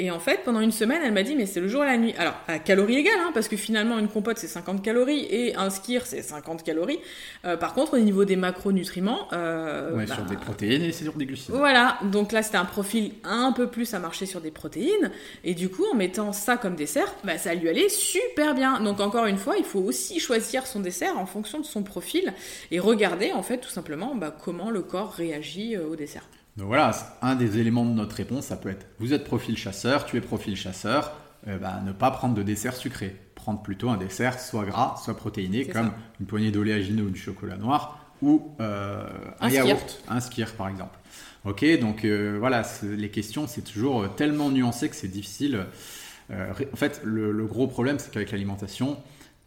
Et 0.00 0.10
en 0.10 0.18
fait, 0.18 0.44
pendant 0.46 0.60
une 0.60 0.72
semaine, 0.72 1.02
elle 1.04 1.12
m'a 1.12 1.22
dit, 1.22 1.36
mais 1.36 1.44
c'est 1.44 1.60
le 1.60 1.68
jour 1.68 1.84
et 1.84 1.86
la 1.86 1.98
nuit. 1.98 2.14
Alors, 2.16 2.32
à 2.48 2.58
calories 2.58 2.96
égales, 2.96 3.20
hein, 3.20 3.32
parce 3.34 3.48
que 3.48 3.56
finalement, 3.58 3.98
une 3.98 4.08
compote, 4.08 4.38
c'est 4.38 4.48
50 4.48 4.82
calories, 4.82 5.26
et 5.28 5.54
un 5.56 5.68
skir, 5.68 6.06
c'est 6.06 6.22
50 6.22 6.62
calories. 6.62 7.00
Euh, 7.44 7.58
par 7.58 7.74
contre, 7.74 7.98
au 7.98 8.00
niveau 8.00 8.24
des 8.24 8.36
macronutriments... 8.36 9.28
Euh, 9.34 9.94
ouais, 9.94 10.06
sur 10.06 10.16
bah, 10.16 10.30
des 10.30 10.38
protéines 10.38 10.84
et 10.84 10.92
sur 10.92 11.12
des 11.12 11.26
glucides. 11.26 11.54
Voilà, 11.54 11.98
donc 12.04 12.32
là, 12.32 12.42
c'était 12.42 12.56
un 12.56 12.64
profil 12.64 13.12
un 13.24 13.52
peu 13.52 13.66
plus 13.66 13.92
à 13.92 13.98
marcher 13.98 14.24
sur 14.24 14.40
des 14.40 14.50
protéines. 14.50 15.10
Et 15.44 15.52
du 15.52 15.68
coup, 15.68 15.84
en 15.92 15.94
mettant 15.94 16.32
ça 16.32 16.56
comme 16.56 16.76
dessert, 16.76 17.14
bah, 17.22 17.36
ça 17.36 17.52
lui 17.52 17.68
allait 17.68 17.90
super 17.90 18.54
bien. 18.54 18.80
Donc, 18.80 19.00
encore 19.00 19.26
une 19.26 19.36
fois, 19.36 19.58
il 19.58 19.64
faut 19.64 19.80
aussi 19.80 20.18
choisir 20.18 20.66
son 20.66 20.80
dessert 20.80 21.18
en 21.18 21.26
fonction 21.26 21.60
de 21.60 21.66
son 21.66 21.82
profil, 21.82 22.32
et 22.70 22.80
regarder, 22.80 23.32
en 23.32 23.42
fait, 23.42 23.58
tout 23.58 23.68
simplement, 23.68 24.14
bah, 24.14 24.34
comment 24.42 24.70
le 24.70 24.80
corps 24.80 25.12
réagit 25.12 25.76
euh, 25.76 25.86
au 25.86 25.94
dessert. 25.94 26.26
Donc 26.56 26.66
voilà, 26.66 26.90
un 27.22 27.36
des 27.36 27.58
éléments 27.58 27.84
de 27.84 27.92
notre 27.92 28.16
réponse, 28.16 28.46
ça 28.46 28.56
peut 28.56 28.70
être 28.70 28.86
vous 28.98 29.12
êtes 29.12 29.24
profil 29.24 29.56
chasseur, 29.56 30.04
tu 30.04 30.16
es 30.16 30.20
profil 30.20 30.56
chasseur, 30.56 31.12
euh, 31.48 31.58
bah, 31.58 31.80
ne 31.84 31.92
pas 31.92 32.10
prendre 32.10 32.34
de 32.34 32.42
dessert 32.42 32.74
sucré. 32.74 33.16
Prendre 33.34 33.62
plutôt 33.62 33.88
un 33.88 33.96
dessert 33.96 34.38
soit 34.38 34.64
gras, 34.64 34.96
soit 35.02 35.16
protéiné, 35.16 35.66
comme 35.66 35.92
une 36.20 36.26
poignée 36.26 36.50
d'oléagineux 36.50 37.04
ou 37.04 37.10
du 37.10 37.18
chocolat 37.18 37.56
noir, 37.56 38.04
ou 38.20 38.50
euh, 38.60 39.08
un, 39.40 39.48
yaourt, 39.48 40.02
un 40.08 40.20
skir 40.20 40.52
par 40.54 40.68
exemple. 40.68 40.98
Ok, 41.46 41.64
donc 41.80 42.04
euh, 42.04 42.36
voilà, 42.38 42.62
les 42.82 43.08
questions, 43.08 43.46
c'est 43.46 43.62
toujours 43.62 44.14
tellement 44.14 44.50
nuancé 44.50 44.90
que 44.90 44.96
c'est 44.96 45.08
difficile. 45.08 45.64
en 46.30 46.76
fait, 46.76 47.00
le, 47.02 47.46
gros 47.46 47.66
problème, 47.66 47.98
c'est 47.98 48.10
qu'avec 48.10 48.30
l'alimentation, 48.32 48.98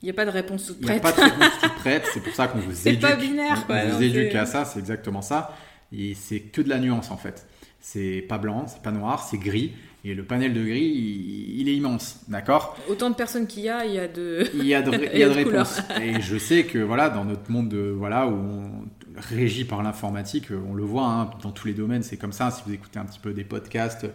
il 0.01 0.07
n'y 0.07 0.10
a 0.10 0.13
pas 0.15 0.25
de 0.25 0.31
réponse 0.31 0.65
toute 0.65 0.81
prête. 0.81 0.98
Il 0.98 1.01
n'y 1.01 1.07
a 1.07 1.12
pas 1.12 1.22
de 1.22 1.31
réponse 1.31 1.60
toute 1.62 1.75
prête, 1.75 2.03
c'est 2.12 2.19
pour 2.22 2.33
ça 2.33 2.48
qu'on 2.48 2.60
vous 2.60 2.88
éduque. 2.88 3.01
pas 3.01 3.15
binaire, 3.15 3.63
On 3.69 3.89
vous 3.89 4.03
éduque 4.03 4.33
à 4.33 4.48
ça, 4.48 4.65
c'est 4.65 4.79
exactement 4.79 5.22
ça. 5.22 5.55
Et 5.95 6.13
c'est 6.15 6.39
que 6.39 6.62
de 6.62 6.69
la 6.69 6.79
nuance 6.79 7.12
en 7.12 7.17
fait. 7.17 7.47
C'est 7.79 8.25
pas 8.27 8.38
blanc, 8.38 8.65
c'est 8.67 8.81
pas 8.81 8.91
noir, 8.91 9.27
c'est 9.29 9.38
gris. 9.38 9.73
Et 10.05 10.13
le 10.15 10.23
panel 10.23 10.53
de 10.53 10.62
gris, 10.62 10.83
il, 10.83 11.69
est 11.69 11.75
immense, 11.75 12.19
d'accord? 12.27 12.77
Autant 12.89 13.09
de 13.09 13.15
personnes 13.15 13.47
qu'il 13.47 13.63
y 13.63 13.69
a, 13.69 13.85
il 13.85 13.93
y 13.93 14.00
a 14.00 14.09
de, 14.09 14.50
il 14.53 14.65
y 14.65 14.73
a 14.73 14.81
de, 14.81 14.91
il 15.13 15.19
y 15.19 15.23
a 15.23 15.29
de, 15.29 15.33
réponses. 15.33 15.81
Et 16.01 16.19
je 16.19 16.38
sais 16.38 16.65
que 16.65 16.77
voilà, 16.79 17.09
dans 17.09 17.23
notre 17.23 17.50
monde 17.50 17.69
de, 17.69 17.93
voilà, 17.97 18.27
où 18.27 18.33
on 18.33 18.71
régi 19.15 19.63
par 19.63 19.81
l'informatique, 19.81 20.47
on 20.69 20.73
le 20.73 20.83
voit 20.83 21.05
hein, 21.05 21.31
dans 21.41 21.51
tous 21.51 21.67
les 21.67 21.73
domaines, 21.73 22.03
c'est 22.03 22.17
comme 22.17 22.33
ça. 22.33 22.51
Si 22.51 22.63
vous 22.65 22.73
écoutez 22.73 23.00
un 23.00 23.05
petit 23.05 23.19
peu 23.19 23.31
des 23.31 23.45
podcasts 23.45 24.05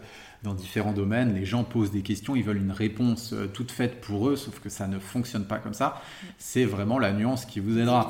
dans 0.43 0.53
différents 0.53 0.93
domaines, 0.93 1.35
les 1.35 1.45
gens 1.45 1.63
posent 1.63 1.91
des 1.91 2.01
questions, 2.01 2.35
ils 2.35 2.43
veulent 2.43 2.61
une 2.61 2.71
réponse 2.71 3.33
euh, 3.33 3.47
toute 3.47 3.71
faite 3.71 3.99
pour 3.99 4.29
eux, 4.29 4.35
sauf 4.35 4.59
que 4.59 4.69
ça 4.69 4.87
ne 4.87 4.97
fonctionne 4.97 5.45
pas 5.45 5.57
comme 5.57 5.73
ça. 5.73 6.01
C'est 6.37 6.65
vraiment 6.65 6.97
la 6.97 7.11
nuance 7.11 7.45
qui 7.45 7.59
vous 7.59 7.77
aidera. 7.77 8.09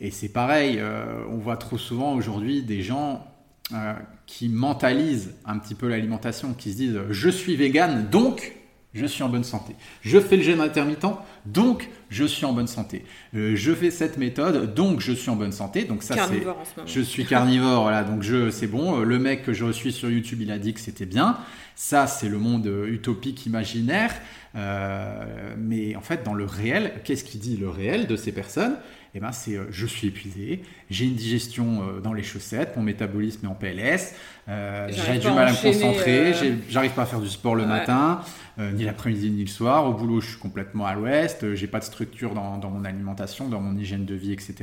Et 0.00 0.10
c'est 0.10 0.28
pareil, 0.28 0.78
euh, 0.78 1.22
on 1.28 1.36
voit 1.36 1.56
trop 1.56 1.78
souvent 1.78 2.14
aujourd'hui 2.14 2.62
des 2.62 2.82
gens 2.82 3.26
euh, 3.72 3.94
qui 4.26 4.48
mentalisent 4.48 5.34
un 5.44 5.58
petit 5.58 5.74
peu 5.74 5.88
l'alimentation, 5.88 6.52
qui 6.52 6.72
se 6.72 6.76
disent 6.76 7.00
je 7.10 7.28
suis 7.28 7.54
vegan, 7.54 8.08
donc 8.10 8.54
je 8.94 9.06
suis 9.06 9.22
en 9.22 9.28
bonne 9.28 9.44
santé. 9.44 9.74
Je 10.02 10.18
fais 10.18 10.36
le 10.36 10.42
gène 10.42 10.60
intermittent, 10.60 11.04
donc 11.46 11.88
je 12.08 12.24
suis 12.24 12.44
en 12.44 12.52
bonne 12.52 12.66
santé. 12.66 13.04
Euh, 13.34 13.54
je 13.54 13.72
fais 13.72 13.90
cette 13.90 14.16
méthode, 14.16 14.74
donc 14.74 15.00
je 15.00 15.12
suis 15.12 15.30
en 15.30 15.36
bonne 15.36 15.52
santé. 15.52 15.84
Donc 15.84 16.02
ça 16.02 16.16
c'est 16.28 16.42
je 16.86 17.00
suis 17.00 17.26
carnivore 17.26 17.82
voilà, 17.82 18.02
donc 18.02 18.22
je 18.22 18.50
c'est 18.50 18.66
bon, 18.66 19.00
le 19.00 19.18
mec 19.18 19.44
que 19.44 19.52
je 19.52 19.70
suis 19.72 19.92
sur 19.92 20.10
YouTube, 20.10 20.40
il 20.40 20.50
a 20.50 20.58
dit 20.58 20.74
que 20.74 20.80
c'était 20.80 21.06
bien. 21.06 21.38
Ça 21.74 22.06
c'est 22.06 22.28
le 22.28 22.38
monde 22.38 22.66
utopique 22.88 23.46
imaginaire. 23.46 24.12
Euh, 24.56 25.54
mais 25.56 25.94
en 25.96 26.00
fait, 26.00 26.24
dans 26.24 26.34
le 26.34 26.44
réel, 26.44 26.94
qu'est-ce 27.04 27.24
qui 27.24 27.38
dit 27.38 27.56
le 27.56 27.68
réel 27.68 28.06
de 28.06 28.16
ces 28.16 28.32
personnes? 28.32 28.76
Eh 29.14 29.20
ben, 29.20 29.32
c'est 29.32 29.56
euh, 29.56 29.66
je 29.70 29.86
suis 29.86 30.08
épuisé, 30.08 30.62
j'ai 30.90 31.06
une 31.06 31.14
digestion 31.14 31.82
euh, 31.82 32.00
dans 32.00 32.12
les 32.12 32.22
chaussettes, 32.22 32.76
mon 32.76 32.82
métabolisme 32.82 33.46
est 33.46 33.48
en 33.48 33.54
PLS, 33.54 34.14
j'ai 34.46 35.18
du 35.18 35.26
mal 35.28 35.48
à 35.48 35.52
me 35.52 35.62
concentrer, 35.62 36.32
j'arrive 36.68 36.92
pas 36.92 37.02
à 37.02 37.06
faire 37.06 37.20
du 37.20 37.28
sport 37.28 37.54
le 37.54 37.66
matin, 37.66 38.20
ni 38.58 38.84
l'après-midi 38.84 39.30
ni 39.30 39.42
le 39.42 39.48
soir. 39.48 39.86
Au 39.86 39.92
boulot, 39.92 40.20
je 40.20 40.30
suis 40.30 40.38
complètement 40.38 40.86
à 40.86 40.94
l'ouest, 40.94 41.54
j'ai 41.54 41.66
pas 41.66 41.78
de 41.78 41.84
structure 41.84 42.34
dans, 42.34 42.56
dans, 42.56 42.70
mon 42.70 42.84
alimentation, 42.84 43.48
dans 43.48 43.60
mon 43.60 43.76
hygiène 43.76 44.06
de 44.06 44.14
vie, 44.14 44.32
etc. 44.32 44.54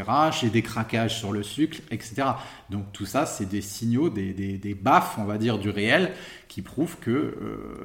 J'ai 0.41 0.49
des 0.49 0.63
craquages 0.63 1.17
sur 1.19 1.31
le 1.31 1.43
sucre, 1.43 1.77
etc. 1.91 2.23
Donc 2.71 2.91
tout 2.93 3.05
ça, 3.05 3.27
c'est 3.27 3.47
des 3.47 3.61
signaux, 3.61 4.09
des, 4.09 4.33
des, 4.33 4.57
des 4.57 4.73
baffes, 4.73 5.17
on 5.19 5.25
va 5.25 5.37
dire, 5.37 5.59
du 5.59 5.69
réel 5.69 6.11
qui 6.47 6.63
prouvent 6.63 6.97
que 6.99 7.35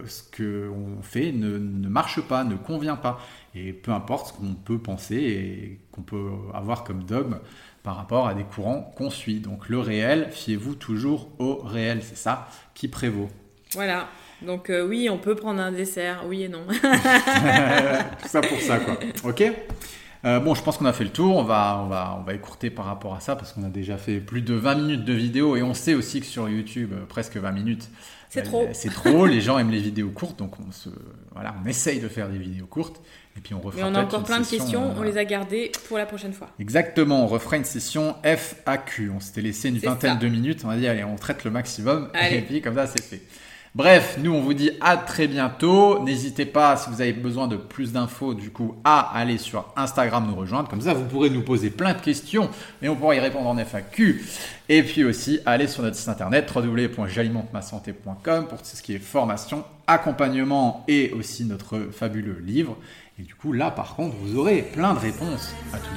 ce 0.07 0.23
qu'on 0.35 1.03
fait 1.03 1.33
ne, 1.33 1.59
ne 1.59 1.89
marche 1.89 2.23
pas, 2.23 2.45
ne 2.45 2.57
convient 2.57 2.97
pas. 2.97 3.21
Et 3.55 3.73
peu 3.73 3.93
importe 3.93 4.29
ce 4.29 4.33
qu'on 4.33 4.55
peut 4.55 4.79
penser 4.79 5.17
et 5.17 5.81
qu'on 5.93 6.03
peut 6.03 6.31
avoir 6.55 6.85
comme 6.85 7.05
dogme 7.05 7.39
par 7.83 7.97
rapport 7.97 8.29
à 8.29 8.35
des 8.35 8.45
courants 8.45 8.93
qu'on 8.97 9.11
suit. 9.11 9.41
Donc 9.41 9.69
le 9.69 9.79
réel, 9.79 10.29
fiez-vous 10.31 10.75
toujours 10.75 11.29
au 11.39 11.57
réel, 11.57 12.01
c'est 12.03 12.17
ça 12.17 12.49
qui 12.75 12.89
prévaut. 12.89 13.29
Voilà. 13.75 14.09
Donc 14.43 14.71
euh, 14.71 14.87
oui, 14.87 15.09
on 15.11 15.19
peut 15.19 15.35
prendre 15.35 15.61
un 15.61 15.73
dessert, 15.73 16.25
oui 16.27 16.45
et 16.45 16.49
non. 16.49 16.65
Tout 16.69 18.29
ça 18.29 18.41
pour 18.41 18.61
ça, 18.61 18.79
quoi. 18.79 18.99
Ok 19.25 19.45
euh, 20.27 20.39
bon, 20.39 20.55
je 20.55 20.63
pense 20.63 20.77
qu'on 20.77 20.85
a 20.85 20.93
fait 20.93 21.05
le 21.05 21.11
tour. 21.11 21.35
On 21.37 21.45
va, 21.45 21.81
on 21.83 21.89
va, 21.89 22.19
on 22.21 22.23
va 22.23 22.35
écourter 22.35 22.69
par 22.69 22.85
rapport 22.85 23.15
à 23.15 23.21
ça 23.21 23.37
parce 23.37 23.55
qu'on 23.55 23.65
a 23.65 23.71
déjà 23.71 23.97
fait 23.97 24.21
plus 24.21 24.43
de 24.43 24.53
20 24.53 24.75
minutes 24.75 25.05
de 25.07 25.15
vidéo 25.15 25.57
et 25.57 25.63
on 25.63 25.73
sait 25.73 25.95
aussi 25.95 26.21
que 26.21 26.27
sur 26.27 26.47
YouTube, 26.47 26.93
euh, 26.93 27.07
presque 27.07 27.39
20 27.39 27.53
minutes, 27.53 27.89
c'est 28.29 28.43
trop. 28.43 28.69
C'est 28.73 28.91
trop. 28.91 29.27
les 29.27 29.41
gens 29.41 29.59
aiment 29.59 29.71
les 29.71 29.81
vidéos 29.81 30.11
courtes, 30.11 30.39
donc 30.39 30.53
on 30.61 30.71
se, 30.71 30.89
voilà, 31.33 31.55
on 31.65 31.67
essaye 31.67 32.01
de 32.01 32.09
faire 32.09 32.29
des 32.29 32.39
vidéos 32.39 32.67
courtes. 32.67 33.01
Et 33.37 33.41
puis 33.41 33.55
on 33.55 33.61
refera. 33.61 33.83
Mais 33.83 33.91
on 33.91 33.95
a 33.95 34.03
encore 34.03 34.25
plein 34.25 34.41
de 34.41 34.47
questions. 34.47 34.95
On 34.97 35.03
les 35.03 35.17
a 35.17 35.25
gardées 35.25 35.73
pour 35.89 35.99
la 35.99 36.07
prochaine 36.07 36.33
fois. 36.33 36.49
Exactement. 36.59 37.25
On 37.25 37.27
refera 37.27 37.57
une 37.57 37.65
session 37.65 38.17
FAQ. 38.23 39.11
On 39.15 39.21
s'était 39.21 39.43
laissé 39.43 39.69
une 39.69 39.79
vingtaine 39.79 40.19
de 40.19 40.29
minutes. 40.29 40.63
On 40.65 40.71
a 40.71 40.77
dit 40.77 40.87
allez, 40.87 41.05
on 41.05 41.17
traite 41.17 41.45
le 41.45 41.51
maximum. 41.51 42.11
Et 42.31 42.41
puis 42.43 42.61
comme 42.61 42.75
ça, 42.75 42.87
c'est 42.87 43.03
fait. 43.03 43.23
Bref, 43.73 44.19
nous 44.21 44.33
on 44.33 44.41
vous 44.41 44.53
dit 44.53 44.73
à 44.81 44.97
très 44.97 45.29
bientôt. 45.29 46.03
N'hésitez 46.03 46.45
pas, 46.45 46.77
si 46.77 46.91
vous 46.91 47.01
avez 47.01 47.13
besoin 47.13 47.47
de 47.47 47.55
plus 47.55 47.93
d'infos, 47.93 48.35
du 48.35 48.51
coup, 48.51 48.75
à 48.83 49.17
aller 49.17 49.39
sur 49.39 49.73
Instagram 49.77 50.27
nous 50.27 50.35
rejoindre. 50.35 50.69
Comme 50.69 50.81
ça, 50.81 50.93
vous 50.93 51.05
pourrez 51.05 51.31
nous 51.31 51.43
poser 51.43 51.71
plein 51.71 51.95
de 51.95 52.01
questions 52.01 52.51
et 52.83 52.89
on 52.89 52.97
pourra 52.97 53.15
y 53.15 53.21
répondre 53.21 53.49
en 53.49 53.57
FAQ. 53.57 54.25
Et 54.69 54.83
puis 54.83 55.05
aussi, 55.05 55.39
aller 55.47 55.69
sur 55.69 55.85
notre 55.85 55.95
site 55.95 56.09
internet 56.09 56.51
www.j'alimentemassanté.com 56.53 58.49
pour 58.49 58.59
tout 58.59 58.65
ce 58.65 58.83
qui 58.83 58.97
est 58.97 58.99
formation, 58.99 59.63
accompagnement 59.87 60.85
et 60.89 61.13
aussi 61.13 61.45
notre 61.45 61.91
fabuleux 61.93 62.43
livre. 62.45 62.77
Et 63.21 63.23
du 63.23 63.35
coup, 63.35 63.53
là 63.53 63.71
par 63.71 63.97
contre, 63.97 64.17
vous 64.23 64.39
aurez 64.39 64.63
plein 64.63 64.95
de 64.95 64.99
réponses 64.99 65.55
à 65.75 65.77
tout. 65.77 65.91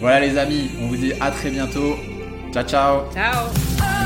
Voilà 0.00 0.18
les 0.18 0.36
amis, 0.36 0.70
on 0.80 0.88
vous 0.88 0.96
dit 0.96 1.12
à 1.20 1.30
très 1.30 1.50
bientôt. 1.50 1.94
Ciao 2.52 2.64
ciao. 2.64 3.12
Ciao. 3.12 3.97